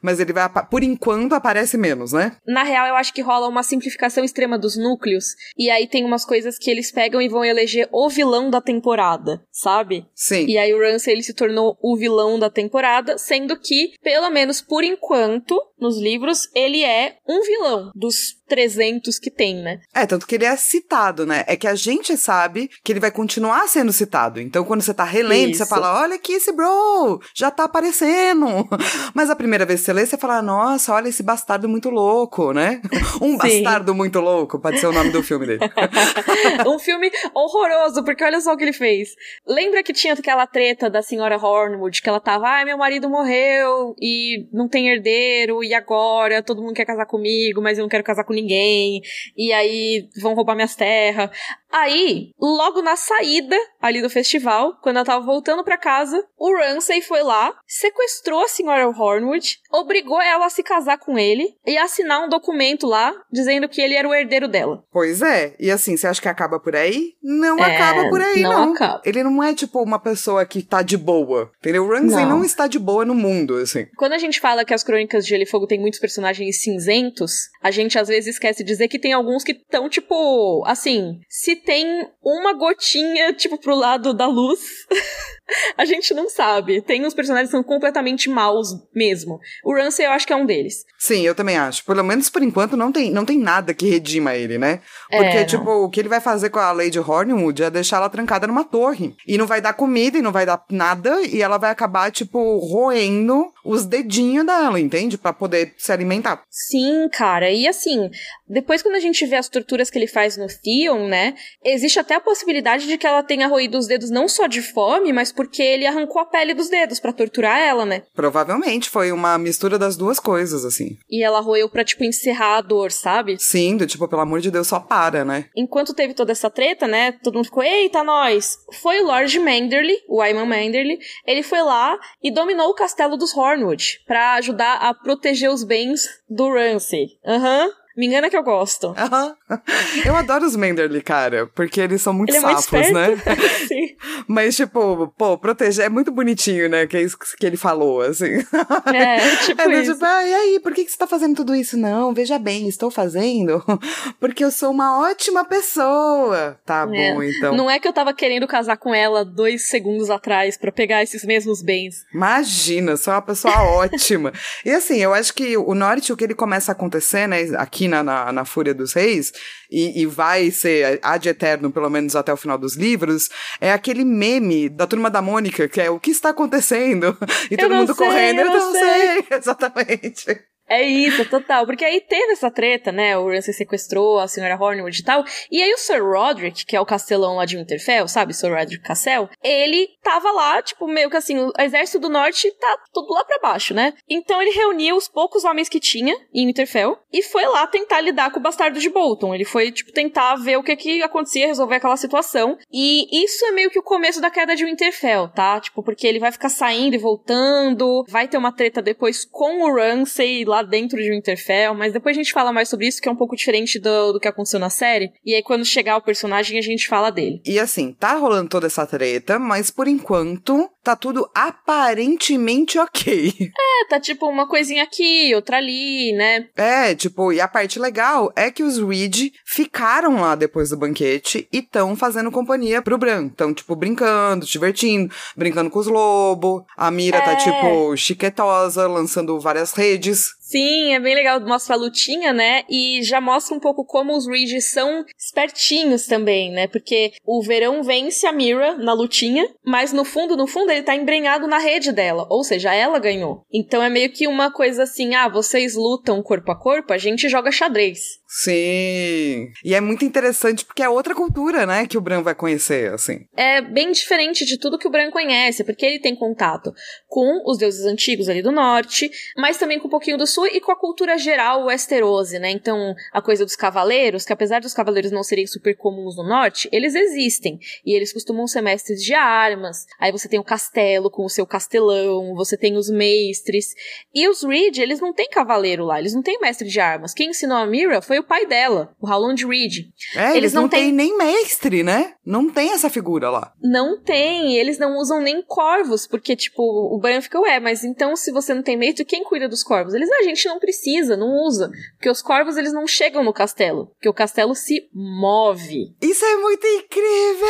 [0.00, 2.36] mas ele vai, por enquanto, aparece menos, né?
[2.46, 5.26] Na real, eu acho que rola uma simplificação extrema dos núcleos,
[5.56, 9.44] e aí tem umas coisas que eles pegam e vão eleger o vilão da temporada,
[9.50, 10.06] sabe?
[10.14, 10.46] Sim.
[10.46, 14.60] E aí o Ramsay, ele se tornou o vilão da temporada, sendo que, pelo menos
[14.60, 19.80] por enquanto, nos livros, ele é um vilão dos 300 que tem, né?
[19.94, 21.42] É, tanto que ele é citado, né?
[21.46, 24.40] É que a gente sabe que ele vai continuar sendo citado.
[24.40, 25.64] Então, quando você tá relendo, Isso.
[25.64, 28.46] você fala: olha aqui esse bro, já tá aparecendo.
[29.14, 32.52] Mas a primeira vez que você lê, você fala: nossa, olha esse bastardo muito louco,
[32.52, 32.80] né?
[33.20, 33.62] Um Sim.
[33.62, 35.60] bastardo muito louco, pode ser o nome do filme dele.
[36.66, 39.10] um filme horroroso, porque olha só o que ele fez.
[39.46, 43.94] Lembra que tinha aquela treta da senhora Hornwood, que ela tava, ai, meu marido morreu
[44.00, 48.02] e não tem herdeiro, e agora todo mundo quer casar comigo, mas eu não quero
[48.02, 49.00] casar com ninguém,
[49.36, 51.30] e aí vão roubar minhas terras.
[51.72, 57.00] Aí, logo na saída ali do festival, quando ela tava voltando para casa, o Ramsay
[57.00, 62.22] foi lá, sequestrou a senhora Hornwood, obrigou ela a se casar com ele e assinar
[62.22, 64.84] um documento lá dizendo que ele era o herdeiro dela.
[64.92, 67.14] Pois é, e assim, você acha que acaba por aí?
[67.22, 68.66] Não é, acaba por aí, não.
[68.66, 68.72] não.
[68.74, 69.02] Acaba.
[69.04, 71.84] Ele não é tipo uma pessoa que tá de boa, entendeu?
[71.84, 72.38] O Ramsay não.
[72.38, 73.86] não está de boa no mundo, assim.
[73.96, 77.48] Quando a gente fala que as crônicas de Gelo e Fogo tem muitos personagens cinzentos,
[77.62, 81.61] a gente às vezes esquece de dizer que tem alguns que estão, tipo, assim, se
[81.64, 84.60] tem uma gotinha, tipo, pro lado da luz,
[85.78, 86.82] a gente não sabe.
[86.82, 89.40] Tem uns personagens que são completamente maus mesmo.
[89.64, 90.84] O Ramsay eu acho que é um deles.
[90.98, 91.84] Sim, eu também acho.
[91.84, 94.80] Pelo menos por enquanto não tem, não tem nada que redima ele, né?
[95.10, 98.10] Porque, é, tipo, o que ele vai fazer com a Lady Hornwood é deixar ela
[98.10, 99.14] trancada numa torre.
[99.26, 101.22] E não vai dar comida e não vai dar nada.
[101.22, 105.12] E ela vai acabar, tipo, roendo os dedinhos dela, entende?
[105.22, 106.42] para poder se alimentar.
[106.50, 107.50] Sim, cara.
[107.50, 108.10] E assim,
[108.48, 111.34] depois quando a gente vê as torturas que ele faz no Theon, né?
[111.64, 115.12] Existe até a possibilidade de que ela tenha roído os dedos não só de fome,
[115.12, 118.02] mas porque ele arrancou a pele dos dedos para torturar ela, né?
[118.14, 120.96] Provavelmente foi uma mistura das duas coisas, assim.
[121.10, 123.36] E ela roeu pra, tipo, encerrar a dor, sabe?
[123.38, 125.46] Sim, do tipo, pelo amor de Deus, só para, né?
[125.56, 127.12] Enquanto teve toda essa treta, né?
[127.12, 128.56] Todo mundo ficou, eita, nós!
[128.80, 133.36] Foi o Lord Manderly, o Ayman Manderly, ele foi lá e dominou o castelo dos
[133.36, 137.06] Hornwood para ajudar a proteger os bens do Ramsay.
[137.26, 137.66] Aham.
[137.66, 137.81] Uhum.
[137.96, 138.88] Me engana que eu gosto.
[138.88, 139.58] Uhum.
[140.04, 143.36] Eu adoro os Manderly, cara, porque eles são muito Ele safos, é muito né?
[143.68, 143.96] Sim.
[144.26, 146.86] Mas, tipo, pô, proteger é muito bonitinho, né?
[146.86, 148.44] Que é isso que ele falou, assim.
[148.86, 149.92] É, tipo é, isso.
[149.92, 151.76] Tipo, ah, e aí, por que, que você tá fazendo tudo isso?
[151.76, 153.62] Não, veja bem, estou fazendo
[154.18, 156.58] porque eu sou uma ótima pessoa.
[156.64, 157.12] Tá é.
[157.12, 157.56] bom, então.
[157.56, 161.24] Não é que eu tava querendo casar com ela dois segundos atrás para pegar esses
[161.24, 162.04] mesmos bens.
[162.14, 164.32] Imagina, sou uma pessoa ótima.
[164.64, 167.81] E assim, eu acho que o norte, o que ele começa a acontecer, né, aqui
[167.82, 169.32] aqui na, na, Fúria dos Reis,
[169.70, 173.28] e, e, vai ser ad eterno, pelo menos até o final dos livros,
[173.60, 177.16] é aquele meme da turma da Mônica, que é o que está acontecendo?
[177.50, 178.80] E todo mundo sei, correndo, eu não, sei.
[178.80, 179.24] sei.
[179.38, 180.51] Exatamente.
[180.72, 181.66] É isso, total.
[181.66, 183.14] Porque aí teve essa treta, né?
[183.18, 185.22] O Ramsay sequestrou a senhora Hornwood e tal.
[185.50, 188.32] E aí o Sir Roderick, que é o castelão lá de Winterfell, sabe?
[188.32, 192.78] Sir Roderick Castle, ele tava lá, tipo, meio que assim, o exército do norte tá
[192.90, 193.92] tudo lá pra baixo, né?
[194.08, 198.30] Então ele reuniu os poucos homens que tinha em Winterfell e foi lá tentar lidar
[198.30, 199.34] com o bastardo de Bolton.
[199.34, 202.56] Ele foi, tipo, tentar ver o que que acontecia, resolver aquela situação.
[202.72, 205.60] E isso é meio que o começo da queda de Winterfell, tá?
[205.60, 209.74] Tipo, porque ele vai ficar saindo e voltando, vai ter uma treta depois com o
[209.74, 213.12] Ramsay lá dentro de Winterfell, mas depois a gente fala mais sobre isso, que é
[213.12, 215.12] um pouco diferente do, do que aconteceu na série.
[215.24, 217.40] E aí, quando chegar o personagem, a gente fala dele.
[217.44, 223.32] E assim, tá rolando toda essa treta, mas por enquanto tá tudo aparentemente ok.
[223.62, 226.48] É, tá tipo uma coisinha aqui, outra ali, né?
[226.56, 231.48] É, tipo, e a parte legal é que os Reed ficaram lá depois do banquete
[231.52, 233.26] e estão fazendo companhia pro Bran.
[233.26, 236.62] Estão, tipo, brincando, divertindo, brincando com os lobos.
[236.76, 237.36] A Mira tá, é.
[237.36, 240.30] tá, tipo, chiquetosa, lançando várias redes.
[240.52, 242.62] Sim, é bem legal, mostra a lutinha, né?
[242.68, 246.66] E já mostra um pouco como os Reed são espertinhos também, né?
[246.66, 250.94] Porque o Verão vence a Mira na lutinha, mas no fundo, no fundo, ele tá
[250.94, 252.26] embrenhado na rede dela.
[252.28, 253.46] Ou seja, ela ganhou.
[253.50, 257.30] Então é meio que uma coisa assim: ah, vocês lutam corpo a corpo, a gente
[257.30, 258.20] joga xadrez.
[258.34, 259.52] Sim.
[259.62, 263.26] E é muito interessante porque é outra cultura, né, que o Bran vai conhecer, assim.
[263.36, 266.72] É bem diferente de tudo que o Bran conhece, porque ele tem contato
[267.06, 270.62] com os deuses antigos ali do norte, mas também com um pouquinho do sul e
[270.62, 272.50] com a cultura geral westerose, né?
[272.50, 276.70] Então, a coisa dos cavaleiros, que apesar dos cavaleiros não serem super comuns no norte,
[276.72, 277.58] eles existem.
[277.84, 279.84] E eles costumam ser mestres de armas.
[280.00, 283.74] Aí você tem o castelo com o seu castelão, você tem os mestres.
[284.14, 287.12] E os Reed, eles não têm cavaleiro lá, eles não têm mestre de armas.
[287.12, 289.88] Quem ensinou a Mira foi o pai dela, o Howland Reed.
[290.16, 290.92] É, eles, eles não, não têm tem...
[290.92, 292.14] nem mestre, né?
[292.24, 293.52] Não tem essa figura lá.
[293.60, 298.16] Não tem, eles não usam nem corvos, porque, tipo, o Bran fica, ué, mas então
[298.16, 299.94] se você não tem mestre, quem cuida dos corvos?
[299.94, 301.70] Eles, a gente não precisa, não usa.
[301.96, 305.94] Porque os corvos, eles não chegam no castelo, porque o castelo se move.
[306.00, 307.48] Isso é muito incrível!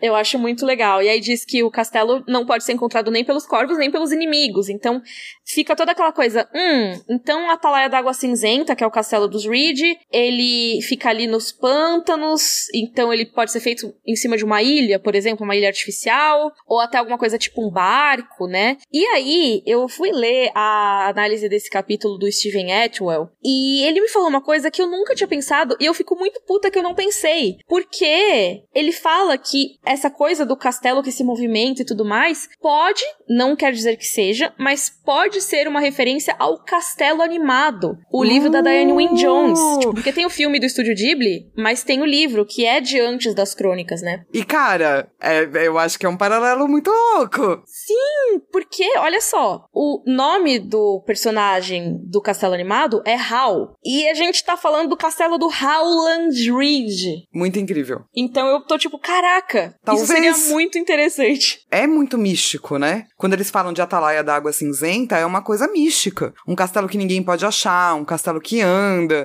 [0.00, 1.02] Eu acho muito legal.
[1.02, 4.12] E aí diz que o castelo não pode ser encontrado nem pelos corvos, nem pelos
[4.12, 4.68] inimigos.
[4.68, 5.02] Então,
[5.44, 9.39] fica toda aquela coisa, hum, então a Atalaia d'Água Cinzenta, que é o castelo dos
[9.44, 9.80] Reed,
[10.12, 14.98] ele fica ali nos pântanos, então ele pode ser feito em cima de uma ilha,
[14.98, 18.76] por exemplo, uma ilha artificial, ou até alguma coisa tipo um barco, né?
[18.92, 24.08] E aí, eu fui ler a análise desse capítulo do Steven Atwell, e ele me
[24.08, 26.82] falou uma coisa que eu nunca tinha pensado, e eu fico muito puta que eu
[26.82, 27.58] não pensei.
[27.66, 33.02] Porque ele fala que essa coisa do castelo que se movimenta e tudo mais, pode,
[33.28, 38.50] não quer dizer que seja, mas pode ser uma referência ao Castelo Animado, o livro
[38.50, 39.78] da Diane Wynne Jones.
[39.78, 43.00] Tipo, porque tem o filme do Estúdio Ghibli, mas tem o livro, que é de
[43.00, 44.24] antes das crônicas, né?
[44.32, 47.62] E cara, é, eu acho que é um paralelo muito louco.
[47.66, 53.76] Sim, porque, olha só, o nome do personagem do Castelo Animado é Hal.
[53.84, 57.24] E a gente tá falando do castelo do Howland Reed.
[57.32, 58.02] Muito incrível.
[58.14, 60.08] Então eu tô tipo, caraca, Talvez...
[60.08, 61.60] isso seria muito interessante.
[61.70, 63.06] É muito místico, né?
[63.16, 66.32] Quando eles falam de Atalaia da Água Cinzenta, é uma coisa mística.
[66.46, 69.19] Um castelo que ninguém pode achar, um castelo que anda.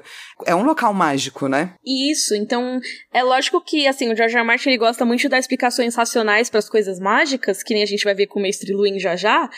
[0.46, 1.74] É um local mágico, né?
[1.86, 2.80] Isso, então
[3.14, 4.44] é lógico que, assim, o George R.
[4.44, 7.88] Martin ele gosta muito de dar explicações racionais para as coisas mágicas, que nem a
[7.88, 9.50] gente vai ver com o Mestre Luin já já,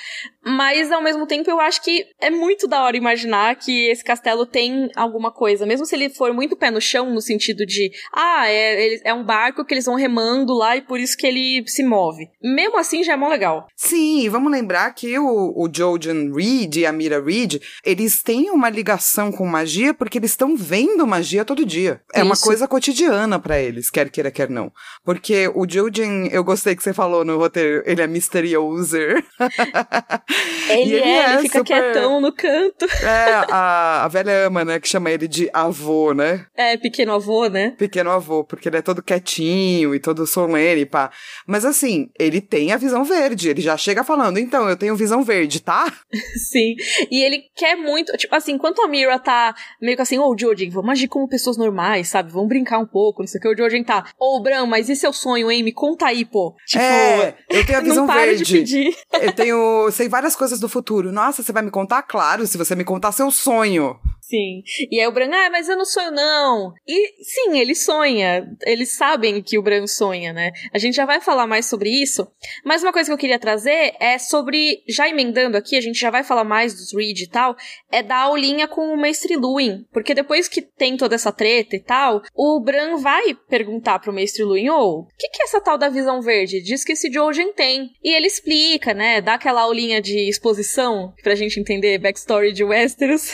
[0.43, 4.45] mas ao mesmo tempo eu acho que é muito da hora imaginar que esse castelo
[4.45, 8.49] tem alguma coisa, mesmo se ele for muito pé no chão, no sentido de, ah,
[8.49, 11.83] é, é um barco que eles vão remando lá e por isso que ele se
[11.83, 12.29] move.
[12.41, 13.67] Mesmo assim já é mó legal.
[13.75, 18.69] Sim, vamos lembrar que o, o Jojen Reed e a Mira Reed, eles têm uma
[18.69, 22.01] ligação com magia porque eles estão vendo magia todo dia.
[22.13, 22.25] É Isso.
[22.25, 24.71] uma coisa cotidiana para eles, quer queira, quer não.
[25.03, 29.23] Porque o Jojen, eu gostei que você falou no roteiro, ele é mystery user.
[30.69, 31.81] Ele, ele é, é, ele fica super...
[31.81, 32.85] quietão no canto.
[33.01, 36.45] É, a, a velha ama, né, que chama ele de avô, né?
[36.55, 37.73] É, pequeno avô, né?
[37.77, 41.09] Pequeno avô, porque ele é todo quietinho e todo solene, pá.
[41.45, 45.23] Mas assim, ele tem a visão verde, ele já chega falando, então, eu tenho visão
[45.23, 45.85] verde, tá?
[46.51, 46.75] Sim,
[47.09, 50.37] e ele quer muito, tipo assim, enquanto a Mira tá meio que assim, ô, oh,
[50.37, 52.31] Jordan, vamos agir como pessoas normais, sabe?
[52.31, 54.89] Vamos brincar um pouco, não sei o que, o Jordan tá, ô, oh, Bran, mas
[54.89, 55.63] e seu sonho, hein?
[55.63, 56.55] Me conta aí, pô.
[56.65, 58.43] Tipo, é, eu tenho a visão não verde.
[58.43, 58.95] De pedir.
[59.13, 61.11] Eu tenho, sei várias coisas do futuro.
[61.11, 62.01] Nossa, você vai me contar?
[62.03, 63.99] Claro, se você me contar seu sonho.
[64.27, 64.61] Sim.
[64.91, 66.73] E aí o Bran, ah, mas eu não sonho, não.
[66.85, 68.45] E sim, ele sonha.
[68.65, 70.51] Eles sabem que o Bran sonha, né?
[70.73, 72.27] A gente já vai falar mais sobre isso.
[72.65, 74.83] Mas uma coisa que eu queria trazer é sobre.
[74.85, 77.55] Já emendando aqui, a gente já vai falar mais dos Reed e tal.
[77.89, 79.85] É da aulinha com o Mestre Luin.
[79.93, 84.43] Porque depois que tem toda essa treta e tal, o Bran vai perguntar pro Mestre
[84.43, 86.61] Luin: Ô, oh, o que, que é essa tal da visão verde?
[86.61, 87.91] Diz que esse Jojen tem.
[88.03, 89.21] E ele explica, né?
[89.21, 93.31] Dá aquela aulinha de exposição pra gente entender backstory de Westeros.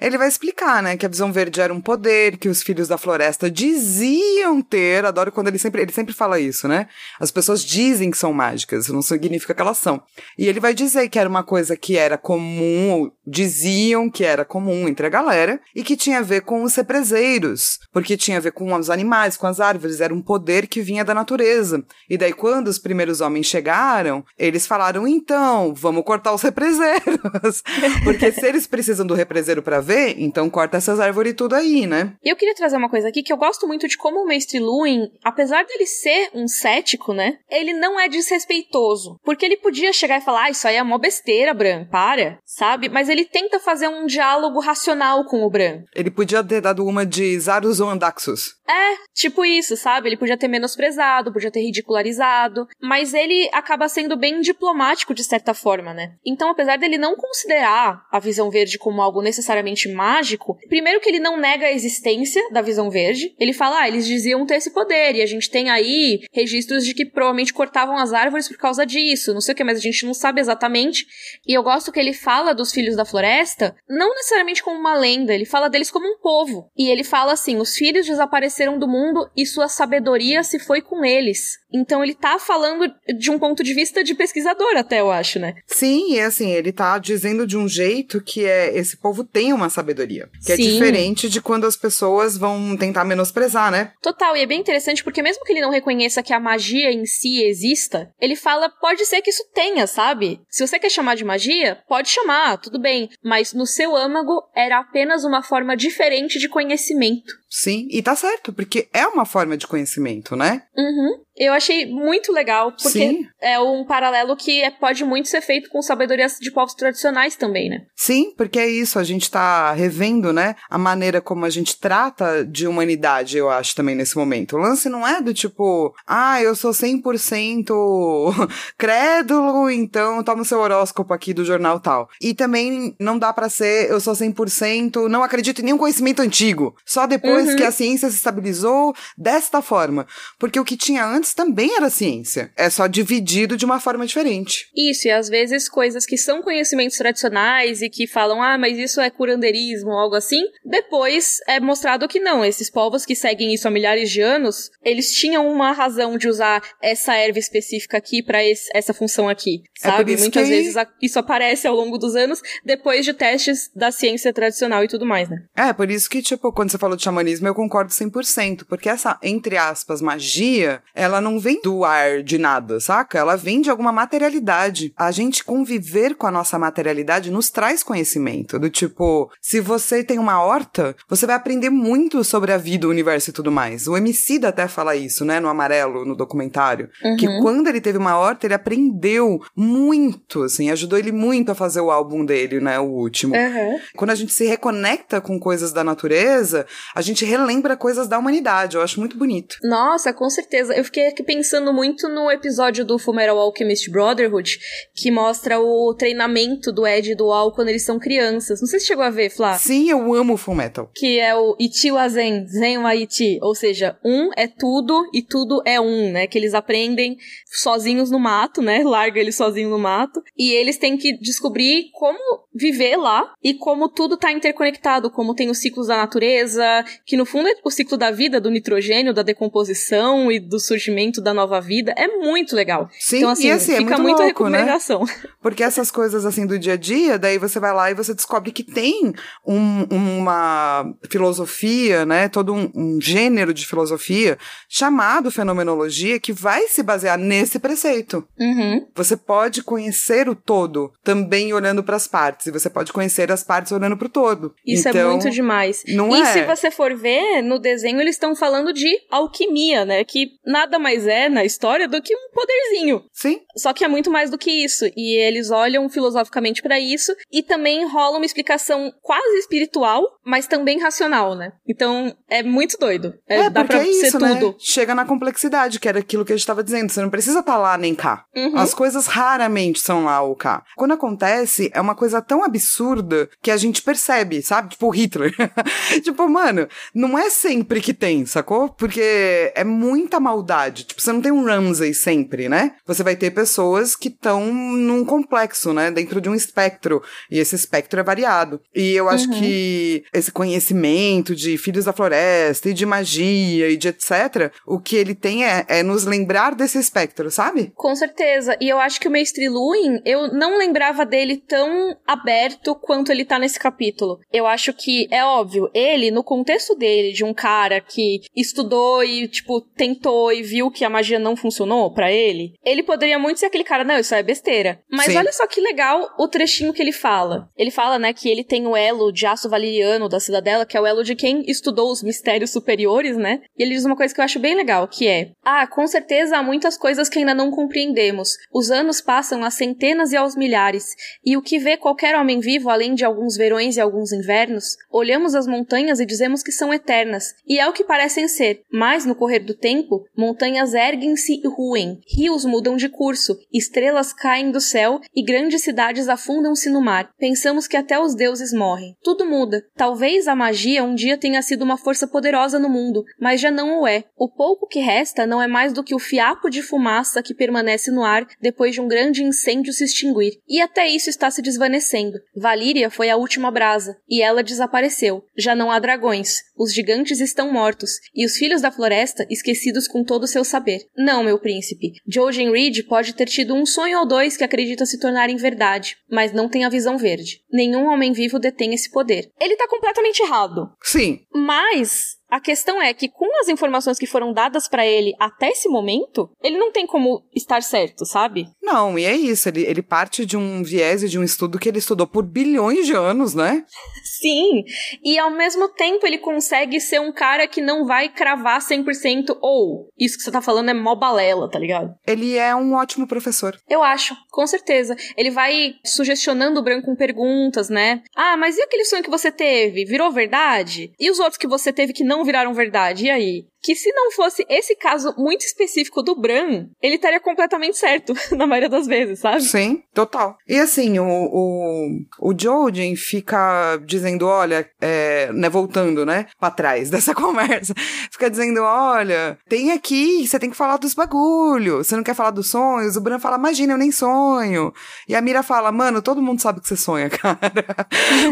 [0.00, 2.98] ele vai explicar, né, que a visão verde era um poder que os filhos da
[2.98, 5.04] floresta diziam ter.
[5.04, 6.88] Adoro quando ele sempre, ele sempre fala isso, né?
[7.18, 10.02] As pessoas dizem que são mágicas, não significa que elas são.
[10.36, 14.88] E ele vai dizer que era uma coisa que era comum, diziam que era comum
[14.88, 18.52] entre a galera e que tinha a ver com os represeiros, porque tinha a ver
[18.52, 21.84] com os animais, com as árvores, era um poder que vinha da natureza.
[22.08, 27.62] E daí quando os primeiros homens chegaram, eles falaram: "Então, vamos cortar os represeiros".
[28.04, 32.14] porque se eles precisam do represeiro para ver, então corta essas árvores tudo aí, né?
[32.22, 34.58] E eu queria trazer uma coisa aqui que eu gosto muito de como o Mestre
[34.58, 37.38] Luin, apesar dele ser um cético, né?
[37.50, 39.18] Ele não é desrespeitoso.
[39.22, 42.88] Porque ele podia chegar e falar, ah, isso aí é mó besteira, Bran, para, sabe?
[42.88, 45.82] Mas ele tenta fazer um diálogo racional com o Bran.
[45.94, 48.54] Ele podia ter dado uma de Zarus ou Andaxus.
[48.68, 50.08] É, tipo isso, sabe?
[50.08, 55.54] Ele podia ter menosprezado, podia ter ridicularizado, mas ele acaba sendo bem diplomático de certa
[55.54, 56.12] forma, né?
[56.24, 61.20] Então, apesar dele não considerar a visão verde como algo necessariamente mágico, primeiro que ele
[61.20, 65.14] não nega a existência da visão verde, ele fala, ah, eles diziam ter esse poder,
[65.14, 69.34] e a gente tem aí registros de que provavelmente cortavam as árvores por causa disso,
[69.34, 71.06] não sei o que, mas a gente não sabe exatamente.
[71.46, 75.34] E eu gosto que ele fala dos filhos da floresta, não necessariamente como uma lenda,
[75.34, 76.70] ele fala deles como um povo.
[76.76, 81.04] E ele fala assim: os filhos desapareceram do mundo e sua sabedoria se foi com
[81.04, 81.58] eles.
[81.72, 85.54] Então ele tá falando de um ponto de vista de pesquisador, até eu acho, né?
[85.66, 89.68] Sim, e assim, ele tá dizendo de um jeito que é esse povo tem uma
[89.68, 90.28] sabedoria sabedoria.
[90.44, 90.68] Que Sim.
[90.68, 93.92] é diferente de quando as pessoas vão tentar menosprezar, né?
[94.00, 97.04] Total, e é bem interessante porque mesmo que ele não reconheça que a magia em
[97.04, 100.40] si exista, ele fala, pode ser que isso tenha, sabe?
[100.48, 104.78] Se você quer chamar de magia, pode chamar, tudo bem, mas no seu âmago era
[104.78, 107.34] apenas uma forma diferente de conhecimento.
[107.50, 110.62] Sim, e tá certo, porque é uma forma de conhecimento, né?
[110.76, 111.22] Uhum.
[111.38, 113.26] Eu achei muito legal, porque Sim.
[113.40, 117.68] é um paralelo que é- pode muito ser feito com sabedorias de povos tradicionais também,
[117.70, 117.82] né?
[117.96, 122.44] Sim, porque é isso, a gente tá revendo, né, a maneira como a gente trata
[122.44, 124.56] de humanidade, eu acho, também nesse momento.
[124.56, 127.72] O lance não é do tipo, ah, eu sou 100%
[128.76, 132.08] crédulo, então toma o seu horóscopo aqui do jornal tal.
[132.20, 136.74] E também não dá pra ser, eu sou 100%, não acredito em nenhum conhecimento antigo.
[136.84, 137.56] Só depois Uhum.
[137.56, 140.06] que a ciência se estabilizou desta forma.
[140.38, 142.50] Porque o que tinha antes também era ciência.
[142.56, 144.66] É só dividido de uma forma diferente.
[144.76, 149.00] Isso, e às vezes coisas que são conhecimentos tradicionais e que falam, ah, mas isso
[149.00, 152.44] é curandeirismo ou algo assim, depois é mostrado que não.
[152.44, 156.62] Esses povos que seguem isso há milhares de anos, eles tinham uma razão de usar
[156.82, 160.12] essa erva específica aqui pra esse- essa função aqui, É sabe?
[160.12, 164.32] isso Muitas que- vezes isso aparece ao longo dos anos, depois de testes da ciência
[164.32, 165.36] tradicional e tudo mais, né?
[165.56, 169.18] É, por isso que, tipo, quando você falou de xamanismo, eu concordo 100%, porque essa,
[169.22, 173.18] entre aspas, magia, ela não vem do ar de nada, saca?
[173.18, 174.92] Ela vem de alguma materialidade.
[174.96, 180.18] A gente conviver com a nossa materialidade nos traz conhecimento, do tipo, se você tem
[180.18, 183.86] uma horta, você vai aprender muito sobre a vida, o universo e tudo mais.
[183.86, 187.42] O Emicida até fala isso, né, no Amarelo, no documentário, que Uhum.
[187.42, 191.90] quando ele teve uma horta, ele aprendeu muito, assim, ajudou ele muito a fazer o
[191.90, 193.34] álbum dele, né, o último.
[193.34, 193.80] Uhum.
[193.96, 198.76] Quando a gente se reconecta com coisas da natureza, a gente relembra coisas da humanidade.
[198.76, 199.56] Eu acho muito bonito.
[199.62, 200.74] Nossa, com certeza.
[200.74, 204.58] Eu fiquei aqui pensando muito no episódio do Fullmetal Alchemist Brotherhood,
[204.94, 208.60] que mostra o treinamento do Ed e do Al quando eles são crianças.
[208.60, 209.54] Não sei se chegou a ver, Flá.
[209.58, 210.90] Sim, eu amo Full Metal.
[210.94, 213.38] Que é o Ichi wa Zen, Zen wa Ichi.
[213.42, 216.26] Ou seja, um é tudo e tudo é um, né?
[216.26, 217.16] Que eles aprendem
[217.46, 218.82] sozinhos no mato, né?
[218.84, 220.22] Larga eles sozinhos no mato.
[220.36, 222.18] E eles têm que descobrir como
[222.54, 227.24] viver lá e como tudo tá interconectado, como tem os ciclos da natureza, que no
[227.24, 230.87] fundo é o ciclo da vida, do nitrogênio, da decomposição e do surgimento
[231.22, 231.92] da nova vida.
[231.96, 232.88] É muito legal.
[232.98, 234.58] Sim, então, assim, assim, é fica muito muito louco, né?
[234.58, 235.04] recomendação.
[235.40, 238.52] Porque essas coisas assim do dia a dia, daí você vai lá e você descobre
[238.52, 239.12] que tem
[239.46, 242.28] um- uma filosofia, né?
[242.28, 248.26] Todo um, um gênero de filosofia chamado fenomenologia que vai se basear nesse preceito.
[248.38, 248.86] Uhum.
[248.94, 253.42] Você pode conhecer o todo também olhando para as partes, e você pode conhecer as
[253.42, 254.54] partes olhando para o todo.
[254.66, 255.82] Isso é Então, muito demais.
[255.88, 256.24] Não e é.
[256.32, 260.04] se você for ver, no desenho eles estão falando de alquimia, né?
[260.04, 263.02] Que nada mais é na história do que um poderzinho.
[263.12, 264.84] Sim, Só que é muito mais do que isso.
[264.96, 267.14] E eles olham filosoficamente pra isso.
[267.32, 271.52] E também rola uma explicação quase espiritual, mas também racional, né?
[271.66, 273.14] Então é muito doido.
[273.28, 274.34] É, É, dá porque pra é ser isso, né?
[274.34, 274.56] tudo.
[274.58, 276.90] Chega na complexidade, que era aquilo que a gente estava dizendo.
[276.90, 278.24] Você não precisa estar lá nem cá.
[278.36, 278.56] Uhum.
[278.56, 280.62] As coisas raramente são lá ou cá.
[280.76, 284.70] Quando acontece, é uma coisa tão absurda que a gente percebe, sabe?
[284.70, 285.34] Tipo o Hitler.
[286.02, 288.68] tipo, mano, não é sempre que tem, sacou?
[288.68, 290.67] Porque é muita maldade.
[290.70, 292.72] Tipo, você não tem um Ramsey sempre, né?
[292.86, 295.90] Você vai ter pessoas que estão num complexo, né?
[295.90, 297.02] Dentro de um espectro.
[297.30, 298.60] E esse espectro é variado.
[298.74, 299.38] E eu acho Uhum.
[299.40, 304.96] que esse conhecimento de Filhos da Floresta e de magia e de etc., o que
[304.96, 307.72] ele tem é, é nos lembrar desse espectro, sabe?
[307.74, 308.56] Com certeza.
[308.60, 313.24] E eu acho que o Mestre Luin, eu não lembrava dele tão aberto quanto ele
[313.24, 314.18] tá nesse capítulo.
[314.32, 319.28] Eu acho que, é óbvio, ele, no contexto dele, de um cara que estudou e,
[319.28, 323.46] tipo, tentou e viu que a magia não funcionou pra ele, ele poderia muito ser
[323.46, 324.80] aquele cara, não, isso é besteira.
[324.90, 325.16] Mas Sim.
[325.16, 327.48] olha só que legal o trechinho que ele fala.
[327.56, 330.80] Ele fala, né, que ele tem o elo de aço valeriano da cidadela, que é
[330.80, 333.40] o elo de quem estudou os mistérios superiores, né?
[333.56, 336.36] E ele diz uma coisa que eu acho bem legal, que é: Ah, com certeza
[336.36, 338.36] há muitas coisas que ainda não compreendemos.
[338.52, 340.94] Os anos passam a centenas e aos milhares,
[341.24, 345.34] e o que vê qualquer homem vivo, além de alguns verões e alguns invernos, olhamos
[345.34, 348.62] as montanhas e dizemos que são eternas, e é o que parecem ser.
[348.72, 354.50] Mas no correr do tempo, montanhas erguem-se e ruem, rios mudam de curso, estrelas caem
[354.50, 357.10] do céu e grandes cidades afundam-se no mar.
[357.18, 358.96] Pensamos que até os deuses morrem.
[359.02, 359.62] Tudo muda.
[359.76, 363.82] Talvez a magia um dia tenha sido uma força poderosa no mundo, mas já não
[363.82, 364.04] o é.
[364.16, 367.90] O pouco que resta não é mais do que o fiapo de fumaça que permanece
[367.90, 370.40] no ar depois de um grande incêndio se extinguir.
[370.48, 372.18] E até isso está se desvanecendo.
[372.34, 375.24] Valíria foi a última brasa, e ela desapareceu.
[375.36, 376.38] Já não há dragões.
[376.56, 380.80] Os gigantes estão mortos, e os filhos da floresta, esquecidos com todos seus seu saber.
[380.96, 381.92] Não, meu príncipe.
[382.06, 385.96] Jojen Reed pode ter tido um sonho ou dois que acredita se tornar em verdade,
[386.10, 387.42] mas não tem a visão verde.
[387.52, 389.30] Nenhum homem vivo detém esse poder.
[389.40, 390.70] Ele tá completamente errado.
[390.82, 391.20] Sim.
[391.32, 395.68] Mas a questão é que, com as informações que foram dadas para ele até esse
[395.68, 398.46] momento, ele não tem como estar certo, sabe?
[398.62, 399.48] Não, e é isso.
[399.48, 402.86] Ele, ele parte de um viés e de um estudo que ele estudou por bilhões
[402.86, 403.64] de anos, né?
[404.20, 404.64] Sim.
[405.02, 409.88] E ao mesmo tempo ele consegue ser um cara que não vai cravar 100% ou
[409.98, 411.94] isso que você tá falando é mó balela, tá ligado?
[412.06, 413.58] Ele é um ótimo professor.
[413.68, 414.96] Eu acho, com certeza.
[415.16, 418.02] Ele vai sugestionando o branco com perguntas, né?
[418.16, 419.84] Ah, mas e aquele sonho que você teve?
[419.84, 420.92] Virou verdade?
[420.98, 423.06] E os outros que você teve que não não viraram verdade.
[423.06, 423.46] E aí?
[423.62, 428.46] Que se não fosse esse caso muito específico do Bran, ele estaria completamente certo, na
[428.46, 429.42] maioria das vezes, sabe?
[429.42, 430.36] Sim, total.
[430.46, 436.88] E assim, o, o, o Jojen fica dizendo, olha, é, né, voltando, né, pra trás
[436.90, 437.74] dessa conversa,
[438.10, 442.30] fica dizendo, olha, tem aqui, você tem que falar dos bagulho, você não quer falar
[442.30, 442.96] dos sonhos?
[442.96, 444.72] O Bran fala, imagina, eu nem sonho.
[445.08, 447.38] E a Mira fala, mano, todo mundo sabe que você sonha, cara.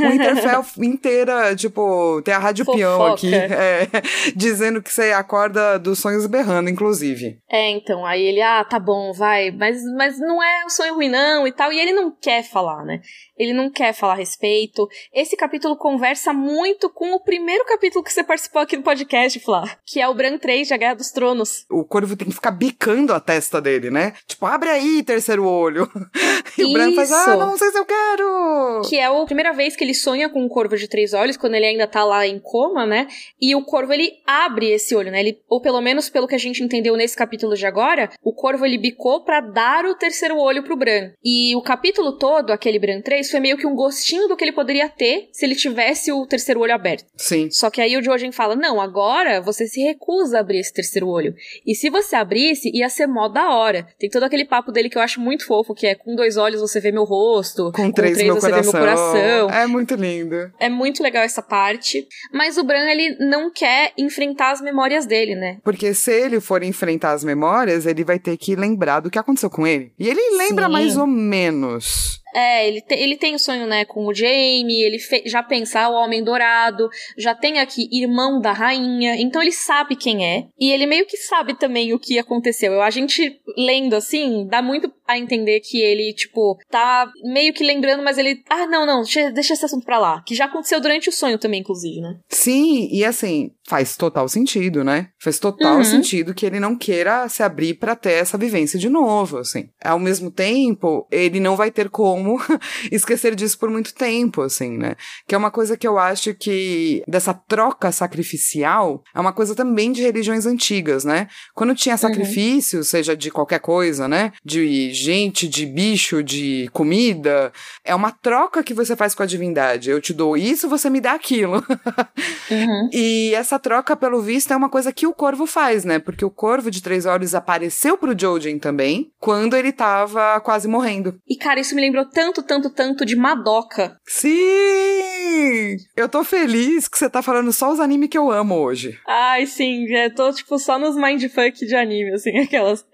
[0.01, 3.88] o Interfell inteira, tipo, tem a rádio peão aqui, é,
[4.34, 7.40] dizendo que você acorda dos sonhos berrando, inclusive.
[7.50, 11.08] É, então, aí ele, ah, tá bom, vai, mas, mas não é um sonho ruim
[11.08, 13.00] não e tal, e ele não quer falar, né?
[13.37, 14.89] Ele não quer falar a respeito.
[15.12, 19.76] Esse capítulo conversa muito com o primeiro capítulo que você participou aqui no podcast, Flá,
[19.84, 21.66] que é o Bran 3 de A Guerra dos Tronos.
[21.70, 24.14] O Corvo tem que ficar bicando a testa dele, né?
[24.26, 25.91] Tipo, abre aí, terceiro olho.
[26.57, 26.70] e Isso.
[26.70, 28.82] o Bran faz, ah, não sei se eu quero!
[28.89, 31.55] Que é a primeira vez que ele sonha com um corvo de três olhos, quando
[31.55, 33.07] ele ainda tá lá em coma, né?
[33.41, 35.20] E o corvo, ele abre esse olho, né?
[35.20, 38.64] Ele, ou pelo menos pelo que a gente entendeu nesse capítulo de agora, o corvo,
[38.64, 41.12] ele bicou para dar o terceiro olho pro Bran.
[41.22, 44.45] E o capítulo todo, aquele Bran 3, isso foi meio que um gostinho do que
[44.45, 47.05] ele poderia ter se ele tivesse o terceiro olho aberto.
[47.16, 47.51] Sim.
[47.51, 51.09] Só que aí o Jojen fala: não, agora você se recusa a abrir esse terceiro
[51.09, 51.35] olho.
[51.66, 53.87] E se você abrisse, ia ser mó da hora.
[53.99, 56.61] Tem todo aquele papo dele que eu acho muito fofo, que é com dois olhos
[56.61, 58.72] você vê meu rosto, com, com três, três você coração.
[58.72, 59.51] vê meu coração.
[59.51, 60.53] É muito lindo.
[60.59, 62.07] É muito legal essa parte.
[62.33, 65.59] Mas o Bran, ele não quer enfrentar as memórias dele, né?
[65.64, 69.51] Porque se ele for enfrentar as memórias, ele vai ter que lembrar do que aconteceu
[69.51, 69.93] com ele.
[69.99, 70.72] E ele lembra Sim.
[70.72, 72.20] mais ou menos.
[72.37, 75.80] É, ele, te, ele tem o sonho, né, com o Jaime, ele fe, já pensa
[75.80, 80.45] ah, o Homem Dourado, já tem aqui irmão da rainha, então ele sabe quem é,
[80.61, 82.74] e ele meio que sabe também o que aconteceu.
[82.74, 87.64] Eu, a gente lendo assim, dá muito a entender que ele, tipo, tá meio que
[87.64, 90.78] lembrando, mas ele, ah, não, não, deixa, deixa esse assunto pra lá, que já aconteceu
[90.80, 92.18] durante o sonho também, inclusive, né?
[92.28, 95.09] Sim, e assim, faz total sentido, né?
[95.18, 95.84] Faz total uhum.
[95.84, 99.68] sentido que ele não queira se abrir para ter essa vivência de novo, assim.
[99.82, 102.26] Ao mesmo tempo, ele não vai ter como
[102.91, 104.95] esquecer disso por muito tempo, assim, né?
[105.27, 109.93] Que é uma coisa que eu acho que dessa troca sacrificial é uma coisa também
[109.93, 111.29] de religiões antigas, né?
[111.55, 112.01] Quando tinha uhum.
[112.01, 112.85] sacrifício, uhum.
[112.85, 114.33] seja de qualquer coisa, né?
[114.45, 117.53] De gente, de bicho, de comida,
[117.85, 119.91] é uma troca que você faz com a divindade.
[119.91, 121.64] Eu te dou isso, você me dá aquilo.
[122.51, 122.91] uhum.
[122.93, 125.99] E essa essa troca, pelo visto, é uma coisa que o Corvo faz, né?
[125.99, 131.18] Porque o Corvo de Três Olhos apareceu pro Jojen também, quando ele tava quase morrendo.
[131.27, 134.00] E, cara, isso me lembrou tanto, tanto, tanto de Madoka.
[134.06, 135.76] Sim!
[135.94, 138.98] Eu tô feliz que você tá falando só os animes que eu amo hoje.
[139.06, 142.86] Ai, sim, eu tô, tipo, só nos mindfuck de anime, assim, aquelas.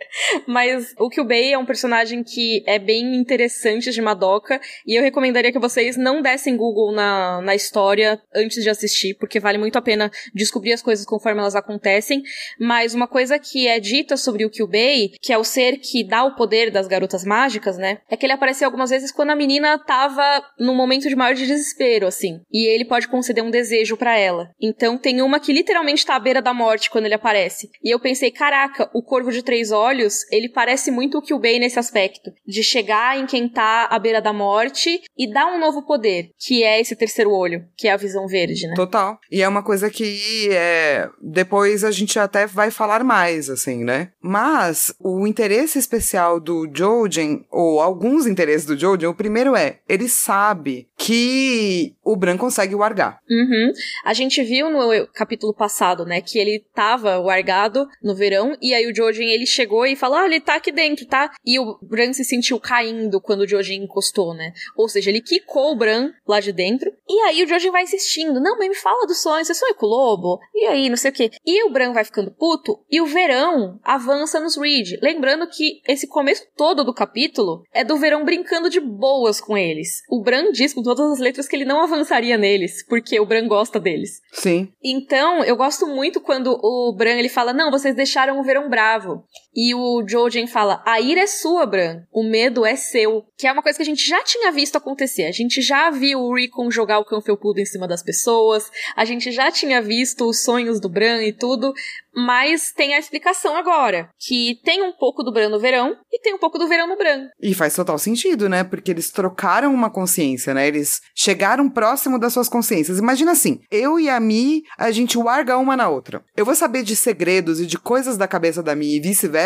[0.44, 5.52] Mas o Kyubei é um personagem que é bem interessante de Madoka, e eu recomendaria
[5.52, 9.82] que vocês não dessem Google na, na história antes de assistir, porque vale muito a
[9.82, 12.24] pena descobrir as coisas conforme elas acontecem,
[12.58, 16.24] mas uma coisa que é dita sobre o Kyubei, que é o ser que dá
[16.24, 17.98] o poder das garotas mágicas, né?
[18.10, 20.22] É que ele apareceu algumas vezes quando a menina tava
[20.58, 22.40] num momento de maior desespero, assim.
[22.52, 24.50] E ele pode conceder um desejo para ela.
[24.60, 27.70] Então tem uma que literalmente tá à beira da morte quando ele aparece.
[27.82, 31.78] E eu pensei, caraca, o Corvo de Três Olhos, ele parece muito o Kyubei nesse
[31.78, 32.30] aspecto.
[32.46, 36.62] De chegar em quem tá à beira da morte e dar um novo poder, que
[36.62, 38.74] é esse terceiro olho, que é a visão verde, né?
[38.74, 39.18] Total.
[39.30, 44.10] E é uma coisa que é, depois a gente até vai falar mais, assim, né?
[44.20, 50.08] Mas o interesse especial do Jojen, ou alguns interesses do Jojen, o primeiro é, ele
[50.08, 53.18] sabe que o Bran consegue wargar.
[53.28, 53.72] Uhum.
[54.04, 58.86] A gente viu no capítulo passado, né, que ele tava wargado no verão, e aí
[58.86, 61.32] o Jojen, ele chegou e falou, ah, ele tá aqui dentro, tá?
[61.44, 64.52] E o Bran se sentiu caindo quando o Jojen encostou, né?
[64.76, 68.40] Ou seja, ele quicou o Bran lá de dentro, e aí o Jojen vai insistindo,
[68.40, 70.38] não, mas me fala do sonho, você sonha com o lobo?
[70.54, 71.30] E aí, não sei o quê.
[71.44, 74.98] E o Bran vai ficando puto e o verão avança nos Reed.
[75.02, 80.02] Lembrando que esse começo todo do capítulo é do verão brincando de boas com eles.
[80.08, 83.46] O Bran diz com todas as letras que ele não avançaria neles, porque o Bran
[83.46, 84.20] gosta deles.
[84.32, 84.68] Sim.
[84.82, 89.24] Então, eu gosto muito quando o Bran ele fala: "Não, vocês deixaram o verão bravo".
[89.54, 92.02] E o Jojen fala: "A ira é sua, Bran.
[92.12, 93.24] O medo é seu".
[93.36, 95.24] Que é uma coisa que a gente já tinha visto acontecer.
[95.24, 98.70] A gente já viu o Rickon jogar o cão felpudo em cima das pessoas.
[98.96, 101.72] A gente já tinha visto os sonhos do Bran e tudo,
[102.14, 106.34] mas tem a explicação agora, que tem um pouco do Bran no verão e tem
[106.34, 107.28] um pouco do verão no Bran.
[107.40, 108.62] E faz total sentido, né?
[108.62, 110.68] Porque eles trocaram uma consciência, né?
[110.68, 112.98] Eles chegaram próximo das suas consciências.
[112.98, 116.22] Imagina assim, eu e a Mi, a gente larga uma na outra.
[116.36, 119.41] Eu vou saber de segredos e de coisas da cabeça da Mi e vice-versa,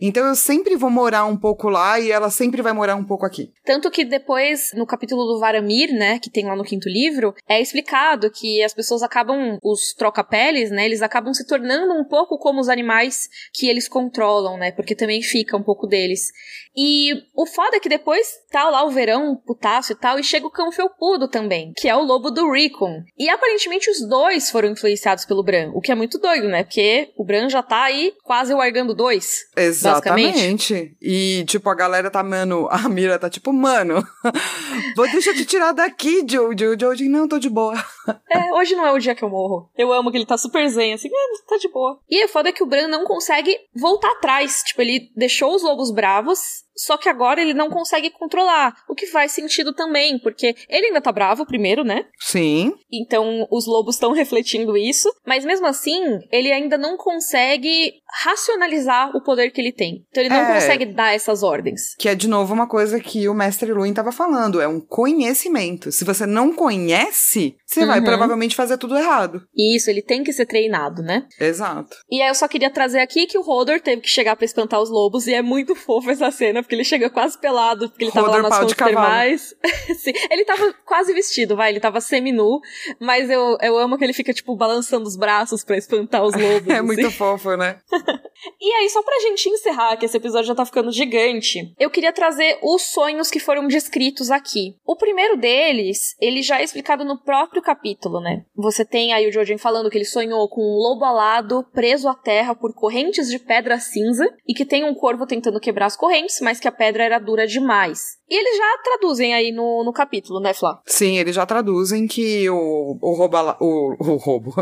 [0.00, 3.24] então eu sempre vou morar um pouco lá e ela sempre vai morar um pouco
[3.24, 3.52] aqui.
[3.64, 7.60] Tanto que depois, no capítulo do Varamir, né, que tem lá no quinto livro, é
[7.60, 12.60] explicado que as pessoas acabam, os troca-peles, né, eles acabam se tornando um pouco como
[12.60, 14.72] os animais que eles controlam, né?
[14.72, 16.32] Porque também fica um pouco deles.
[16.76, 20.24] E o foda é que depois tá lá o verão, o putácio e tal, e
[20.24, 23.02] chega o cão felpudo também, que é o lobo do Rickon.
[23.18, 26.64] E aparentemente os dois foram influenciados pelo Bran, o que é muito doido, né?
[26.64, 29.46] Porque o Bran já tá aí quase largando dois.
[29.56, 30.94] Exatamente.
[31.00, 34.06] E, tipo, a galera tá, mano, a Mira tá tipo, mano,
[34.96, 36.74] vou deixa eu te tirar daqui, Jojo.
[36.74, 37.74] O Jojo, não, tô de boa.
[38.28, 39.70] É, hoje não é o dia que eu morro.
[39.76, 41.98] Eu amo que ele tá super zen, assim, é, tá de boa.
[42.08, 44.62] E o foda é que o Bran não consegue voltar atrás.
[44.64, 49.06] Tipo, ele deixou os lobos bravos só que agora ele não consegue controlar, o que
[49.06, 52.04] faz sentido também, porque ele ainda tá bravo primeiro, né?
[52.18, 52.72] Sim.
[52.92, 56.00] Então os lobos estão refletindo isso, mas mesmo assim,
[56.30, 60.04] ele ainda não consegue racionalizar o poder que ele tem.
[60.10, 61.94] Então ele não é, consegue dar essas ordens.
[61.98, 65.90] Que é de novo uma coisa que o mestre Luin tava falando, é um conhecimento.
[65.92, 67.86] Se você não conhece, você uhum.
[67.86, 69.42] vai provavelmente fazer tudo errado.
[69.56, 71.26] Isso, ele tem que ser treinado, né?
[71.40, 71.96] Exato.
[72.10, 74.80] E aí eu só queria trazer aqui que o Hodor teve que chegar para espantar
[74.80, 78.12] os lobos e é muito fofo essa cena porque ele chega quase pelado, porque ele
[78.12, 79.54] tava lá nas fontes termais.
[79.96, 82.60] Sim, ele tava quase vestido, vai, ele tava semi-nu,
[83.00, 86.66] mas eu, eu amo que ele fica, tipo, balançando os braços para espantar os lobos.
[86.68, 86.82] é assim.
[86.82, 87.78] muito fofo, né?
[88.60, 92.12] e aí, só pra gente encerrar, que esse episódio já tá ficando gigante, eu queria
[92.12, 94.76] trazer os sonhos que foram descritos aqui.
[94.84, 98.44] O primeiro deles, ele já é explicado no próprio capítulo, né?
[98.56, 102.14] Você tem aí o Jojen falando que ele sonhou com um lobo alado preso à
[102.14, 106.40] terra por correntes de pedra cinza e que tem um corvo tentando quebrar as correntes,
[106.40, 108.16] mas mas que a pedra era dura demais.
[108.28, 110.80] E eles já traduzem aí no, no capítulo, né, Flá?
[110.84, 114.52] Sim, eles já traduzem que o, o, rouba, o, o roubo.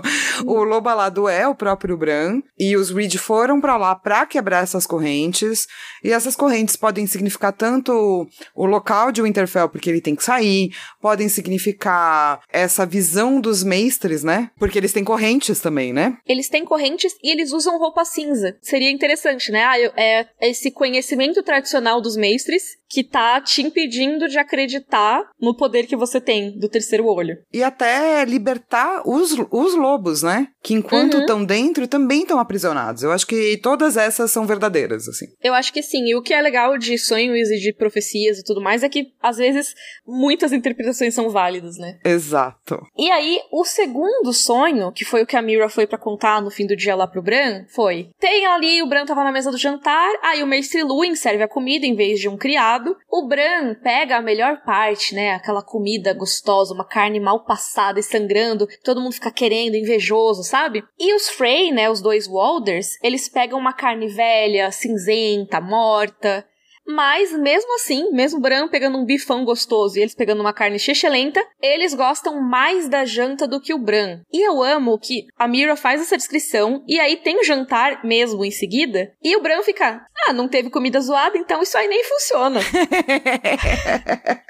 [0.45, 2.43] o lobo alado é o próprio Bran.
[2.59, 5.67] E os Reed foram para lá para quebrar essas correntes.
[6.03, 10.71] E essas correntes podem significar tanto o local de Winterfell, porque ele tem que sair,
[11.01, 14.51] podem significar essa visão dos mestres, né?
[14.59, 16.19] Porque eles têm correntes também, né?
[16.27, 18.59] Eles têm correntes e eles usam roupa cinza.
[18.61, 19.65] Seria interessante, né?
[19.65, 25.85] Ah, é esse conhecimento tradicional dos mestres que tá te impedindo de acreditar no poder
[25.85, 27.37] que você tem do terceiro olho.
[27.53, 30.47] E até libertar os, os lobos, né?
[30.63, 31.45] Que enquanto estão uhum.
[31.45, 33.03] dentro, também estão aprisionados.
[33.03, 35.27] Eu acho que todas essas são verdadeiras, assim.
[35.43, 36.07] Eu acho que sim.
[36.07, 39.09] E o que é legal de sonhos e de profecias e tudo mais é que,
[39.21, 39.75] às vezes,
[40.07, 41.99] muitas interpretações são válidas, né?
[42.05, 42.81] Exato.
[42.97, 46.51] E aí, o segundo sonho, que foi o que a Mira foi para contar no
[46.51, 49.59] fim do dia lá pro Bran, foi: tem ali, o Bran tava na mesa do
[49.59, 52.97] jantar, aí o mestre Luin serve a comida em vez de um criado lado.
[53.11, 55.33] O Bran pega a melhor parte, né?
[55.33, 60.85] Aquela comida gostosa, uma carne mal passada e sangrando, todo mundo fica querendo, invejoso, sabe?
[60.99, 61.89] E os Frey, né?
[61.89, 66.47] Os dois Walders, eles pegam uma carne velha, cinzenta, morta.
[66.87, 70.79] Mas, mesmo assim, mesmo o Bran pegando um bifão gostoso e eles pegando uma carne
[70.79, 74.21] chechelenta, eles gostam mais da janta do que o Bran.
[74.33, 78.45] E eu amo que a Mira faz essa descrição e aí tem o jantar mesmo
[78.45, 82.05] em seguida e o Bran fica, ah, não teve comida zoada, então isso aí nem
[82.05, 82.61] funciona.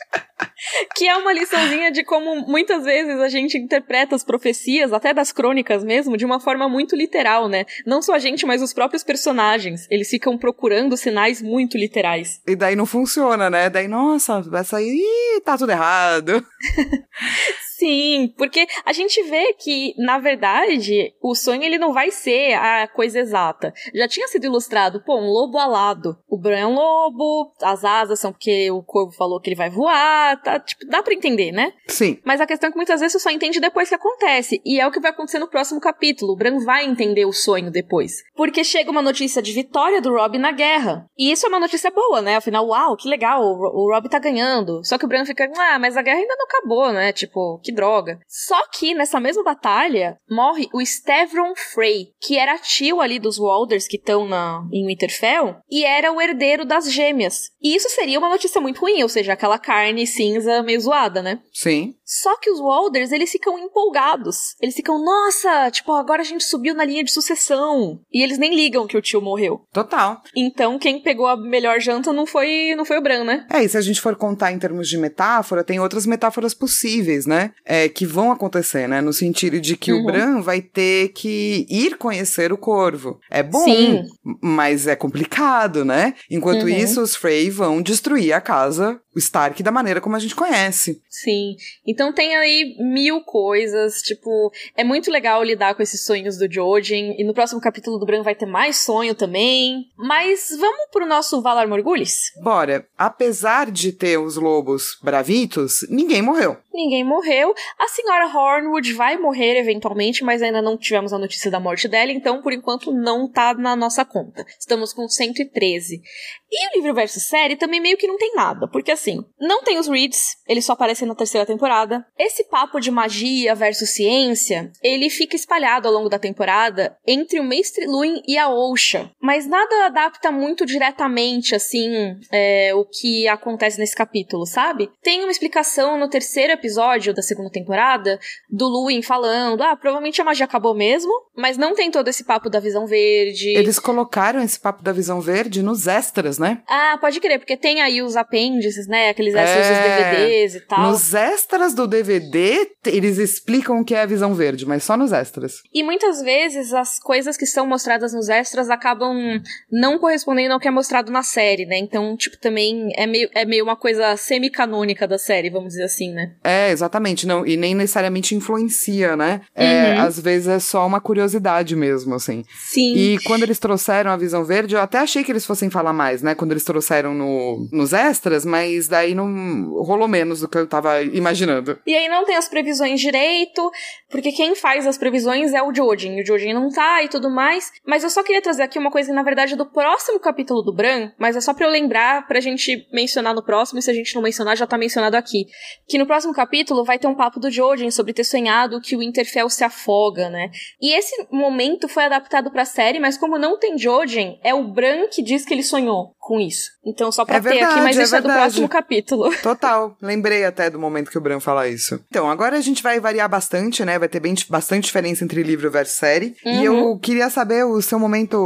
[0.97, 5.33] que é uma liçãozinha de como muitas vezes a gente interpreta as profecias, até das
[5.33, 7.65] crônicas mesmo, de uma forma muito literal, né?
[7.87, 9.87] Não só a gente, mas os próprios personagens.
[9.91, 12.24] Eles ficam procurando sinais muito literais.
[12.47, 13.71] E daí não funciona, né?
[13.71, 16.45] Daí, nossa, vai sair, tá tudo errado.
[17.79, 22.87] Sim, porque a gente vê que, na verdade, o sonho ele não vai ser a
[22.87, 23.73] coisa exata.
[23.93, 26.17] Já tinha sido ilustrado, pô, um lobo alado.
[26.29, 29.71] O Bran é um lobo, as asas são porque o corvo falou que ele vai
[29.71, 31.73] voar, tá, tipo, dá para entender, né?
[31.89, 32.19] Sim.
[32.25, 34.87] Mas a questão é que muitas vezes você só entende depois que acontece, e é
[34.87, 36.33] o que vai acontecer no próximo capítulo.
[36.33, 38.23] O Bran vai entender o sonho depois.
[38.37, 41.07] Porque chega uma notícia de vitória do Rob na guerra.
[41.19, 42.37] E isso é uma notícia boa, né?
[42.37, 44.85] Afinal, uau, que legal, o, o Rob tá ganhando.
[44.85, 47.13] Só que o Bran fica, ah, mas a guerra ainda não acabou, né?
[47.13, 48.19] Tipo, que droga.
[48.29, 53.87] Só que nessa mesma batalha morre o Stevron Frey, que era tio ali dos Walders
[53.87, 54.29] que estão
[54.73, 57.51] em Winterfell e era o herdeiro das gêmeas.
[57.61, 61.41] E isso seria uma notícia muito ruim, ou seja, aquela carne cinza meio zoada, né?
[61.53, 61.95] Sim.
[62.05, 64.55] Só que os Walders, eles ficam empolgados.
[64.61, 68.01] Eles ficam, nossa, tipo, agora a gente subiu na linha de sucessão.
[68.13, 69.63] E eles nem ligam que o tio morreu.
[69.73, 70.21] Total.
[70.37, 73.47] Então, quem pegou a melhor janta não foi, não foi o Bran, né?
[73.51, 77.27] É, e se a gente for contar em termos de metáfora, tem outras metáforas possíveis,
[77.27, 77.53] né?
[77.65, 79.01] É, que vão acontecer, né?
[79.01, 80.01] No sentido de que uhum.
[80.01, 83.19] o Bran vai ter que ir conhecer o corvo.
[83.31, 84.05] É bom, Sim.
[84.43, 86.15] mas é complicado, né?
[86.31, 86.69] Enquanto uhum.
[86.69, 91.03] isso, os Frey vão destruir a casa o Stark da maneira como a gente conhece.
[91.09, 91.57] Sim.
[91.87, 97.15] Então tem aí mil coisas, tipo, é muito legal lidar com esses sonhos do Jojen,
[97.19, 99.87] e no próximo capítulo do Bran vai ter mais sonho também.
[99.97, 102.33] Mas vamos pro nosso Valar Morgulis?
[102.43, 102.87] Bora.
[102.97, 106.57] Apesar de ter os lobos bravitos, ninguém morreu.
[106.73, 107.55] Ninguém morreu.
[107.79, 112.11] A senhora Hornwood vai morrer eventualmente, mas ainda não tivemos a notícia da morte dela,
[112.11, 114.45] então por enquanto não tá na nossa conta.
[114.59, 116.03] Estamos com 113.
[116.51, 119.04] E o livro versus série também meio que não tem nada, porque assim,
[119.41, 122.05] não tem os Reeds, eles só aparecem na terceira temporada.
[122.19, 127.45] Esse papo de magia versus ciência, ele fica espalhado ao longo da temporada entre o
[127.45, 133.79] Mestre Luin e a Osha, mas nada adapta muito diretamente, assim, é, o que acontece
[133.79, 134.91] nesse capítulo, sabe?
[135.03, 138.19] Tem uma explicação no terceiro episódio da segunda temporada
[138.51, 142.49] do Luin falando, ah, provavelmente a magia acabou mesmo, mas não tem todo esse papo
[142.49, 143.51] da visão verde.
[143.51, 146.63] Eles colocaram esse papo da visão verde nos extras, né?
[146.69, 148.94] Ah, pode crer, porque tem aí os apêndices, né?
[149.11, 149.71] Aqueles extras é...
[149.71, 150.91] dos DVDs e tal.
[150.91, 155.13] Nos extras do DVD, eles explicam o que é a visão verde, mas só nos
[155.13, 155.63] extras.
[155.73, 159.41] E muitas vezes as coisas que são mostradas nos extras acabam
[159.71, 161.79] não correspondendo ao que é mostrado na série, né?
[161.79, 166.13] Então, tipo, também é meio, é meio uma coisa semi-canônica da série, vamos dizer assim,
[166.13, 166.33] né?
[166.43, 167.27] É, exatamente.
[167.27, 169.41] Não, e nem necessariamente influencia, né?
[169.55, 170.03] É, uhum.
[170.03, 172.45] Às vezes é só uma curiosidade mesmo, assim.
[172.55, 172.95] Sim.
[172.95, 176.23] E quando eles trouxeram a visão verde, eu até achei que eles fossem falar mais,
[176.23, 176.35] né?
[176.35, 181.03] Quando eles trouxeram no, nos extras, mas daí não rolou menos do que eu tava
[181.03, 181.79] imaginando.
[181.87, 183.71] E aí não tem as previsões direito,
[184.11, 187.31] porque quem faz as previsões é o Jodin, e o Jodin não tá e tudo
[187.31, 187.71] mais.
[187.87, 191.11] Mas eu só queria trazer aqui uma coisa, na verdade, do próximo capítulo do Bran,
[191.19, 194.15] mas é só pra eu lembrar, pra gente mencionar no próximo, e se a gente
[194.15, 195.47] não mencionar, já tá mencionado aqui.
[195.89, 199.01] Que no próximo capítulo vai ter um papo do Jodin sobre ter sonhado que o
[199.01, 200.51] Winterfell se afoga, né?
[200.81, 205.09] E esse momento foi adaptado pra série, mas como não tem Jodin, é o Bran
[205.09, 206.71] que diz que ele sonhou com isso.
[206.85, 209.33] Então, só pra é ter verdade, aqui, mas é isso é, é do próximo capítulo.
[209.43, 209.97] Total.
[210.03, 212.01] Lembrei até do momento que o Bran fala isso.
[212.11, 213.99] Então, agora a gente vai variar bastante, né?
[213.99, 216.35] Vai ter bem, bastante diferença entre livro versus série.
[216.45, 216.61] Uhum.
[216.61, 216.99] E eu uhum.
[216.99, 218.37] queria saber o seu momento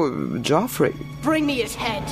[0.44, 0.94] Joffrey.
[1.22, 2.04] Bring me his head.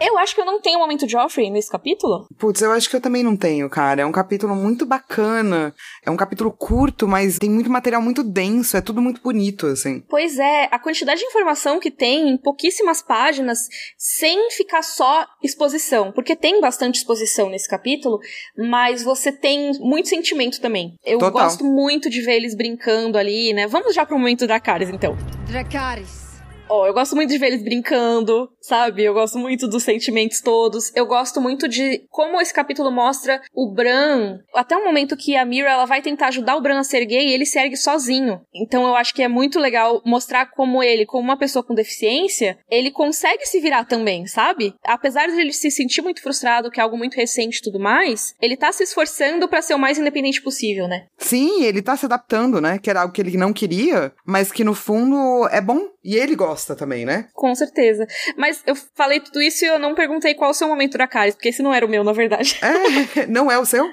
[0.00, 2.26] Eu acho que eu não tenho um momento Joffrey nesse capítulo.
[2.38, 4.02] Putz, eu acho que eu também não tenho, cara.
[4.02, 5.74] É um capítulo muito bacana.
[6.04, 8.76] É um capítulo curto, mas tem muito material muito denso.
[8.76, 10.02] É tudo muito bonito, assim.
[10.08, 10.68] Pois é.
[10.70, 16.60] A quantidade de informação que tem em pouquíssimas páginas, sem ficar só exposição, porque tem
[16.60, 18.18] bastante exposição nesse capítulo,
[18.56, 20.94] mas você tem muito sentimento também.
[21.04, 21.44] Eu Total.
[21.44, 23.66] gosto muito de ver eles brincando ali, né?
[23.66, 25.16] Vamos já pro momento Dracarys, então.
[25.46, 26.25] Dracarys.
[26.68, 29.04] Ó, oh, eu gosto muito de ver eles brincando, sabe?
[29.04, 30.90] Eu gosto muito dos sentimentos todos.
[30.96, 34.38] Eu gosto muito de como esse capítulo mostra o Bran.
[34.52, 37.32] Até o momento que a Mira ela vai tentar ajudar o Bran a ser gay
[37.32, 38.40] ele se ergue sozinho.
[38.52, 42.58] Então eu acho que é muito legal mostrar como ele, como uma pessoa com deficiência,
[42.68, 44.74] ele consegue se virar também, sabe?
[44.84, 48.34] Apesar de ele se sentir muito frustrado, que é algo muito recente e tudo mais,
[48.42, 51.06] ele tá se esforçando para ser o mais independente possível, né?
[51.16, 52.78] Sim, ele tá se adaptando, né?
[52.78, 56.36] Que era algo que ele não queria, mas que no fundo é bom e ele
[56.36, 57.26] gosta também, né?
[57.34, 58.06] Com certeza.
[58.36, 61.34] Mas eu falei tudo isso e eu não perguntei qual o seu momento da Caris,
[61.34, 62.58] porque esse não era o meu, na verdade.
[62.62, 63.26] É?
[63.26, 63.84] Não é o seu?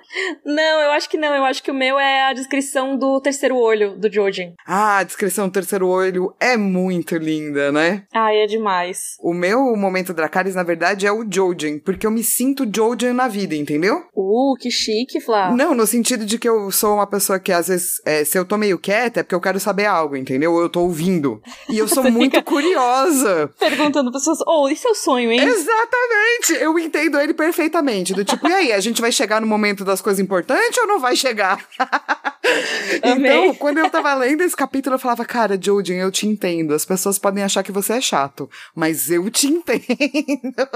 [0.45, 1.33] não, eu acho que não.
[1.33, 4.53] Eu acho que o meu é a descrição do terceiro olho do Jojen.
[4.65, 8.03] Ah, a descrição do terceiro olho é muito linda, né?
[8.13, 9.15] Ah, é demais.
[9.19, 13.27] O meu momento Dracarys, na verdade, é o Jojen, porque eu me sinto Jojen na
[13.27, 14.03] vida, entendeu?
[14.15, 15.51] Uh, que chique, Flá.
[15.51, 18.45] Não, no sentido de que eu sou uma pessoa que, às vezes, é, se eu
[18.45, 20.57] tô meio quieta, é porque eu quero saber algo, entendeu?
[20.59, 21.41] Eu tô ouvindo.
[21.69, 23.51] E eu sou sou muito curiosa.
[23.59, 25.41] Perguntando pra pessoas, oh, isso é o sonho, hein?
[25.41, 26.53] Exatamente!
[26.61, 28.13] Eu entendo ele perfeitamente.
[28.13, 30.99] Do tipo, e aí, a gente vai chegar no momento das coisas importantes ou não
[30.99, 31.57] vai chegar?
[33.03, 36.73] então, quando eu tava lendo esse capítulo, eu falava, cara, Jojen, eu te entendo.
[36.73, 40.69] As pessoas podem achar que você é chato, mas eu te entendo.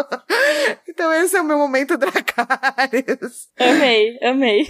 [0.87, 3.47] então, esse é o meu momento Dracarys.
[3.59, 4.67] Amei, amei.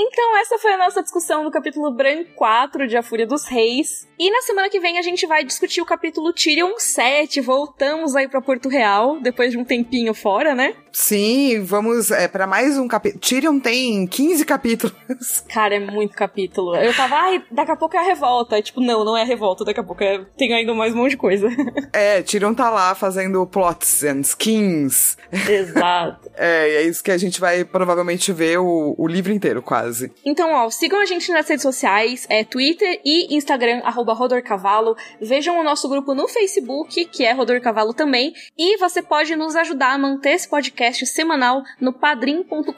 [0.00, 4.08] Então, essa foi a nossa discussão do capítulo Branco 4 de A Fúria dos Reis.
[4.16, 7.40] E na semana que vem a gente vai discutir o capítulo Tyrion 7.
[7.40, 10.76] Voltamos aí para Porto Real, depois de um tempinho fora, né?
[11.00, 13.20] Sim, vamos é, para mais um capítulo.
[13.20, 14.92] Tyrion tem 15 capítulos.
[15.48, 16.74] Cara, é muito capítulo.
[16.74, 18.60] Eu tava, ai, daqui a pouco é a revolta.
[18.60, 20.26] tipo, não, não é a revolta, daqui a pouco é...
[20.36, 21.48] tem ainda mais um monte de coisa.
[21.92, 25.16] É, Tyrion tá lá fazendo plots and skins.
[25.48, 26.30] Exato.
[26.36, 30.12] é, e é isso que a gente vai provavelmente ver o, o livro inteiro, quase.
[30.24, 34.96] Então, ó, sigam a gente nas redes sociais, é Twitter e Instagram, arroba Rodorcavalo.
[35.20, 38.32] Vejam o nosso grupo no Facebook, que é Rodor Cavalo também.
[38.56, 42.72] E você pode nos ajudar a manter esse podcast semanal no padrim.com.br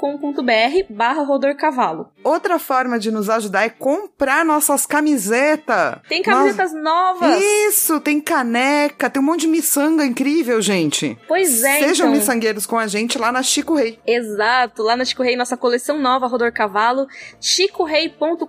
[0.89, 2.11] barra Rodor Cavalo.
[2.23, 5.99] Outra forma de nos ajudar é comprar nossas camisetas.
[6.09, 6.83] Tem camisetas Nós...
[7.21, 7.43] novas.
[7.43, 11.19] Isso, tem caneca, tem um monte de miçanga incrível, gente.
[11.27, 12.19] Pois é, Sejam então.
[12.19, 13.99] miçangueiros com a gente lá na Chico Rei.
[14.07, 17.07] Exato, lá na Chico Rei, nossa coleção nova, Rodor Cavalo,
[17.41, 18.47] chicorei.com.br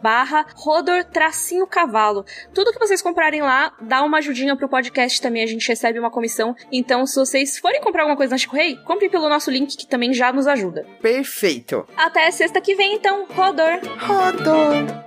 [0.00, 2.24] barra Rodor tracinho cavalo.
[2.52, 6.10] Tudo que vocês comprarem lá, dá uma ajudinha pro podcast também, a gente recebe uma
[6.10, 6.54] comissão.
[6.72, 10.32] Então, se vocês forem comprar alguma coisa Rei, compre pelo nosso link que também já
[10.32, 10.84] nos ajuda.
[11.00, 11.86] Perfeito.
[11.96, 13.26] Até sexta que vem, então.
[13.30, 13.80] Rodor.
[13.98, 15.04] Rodor.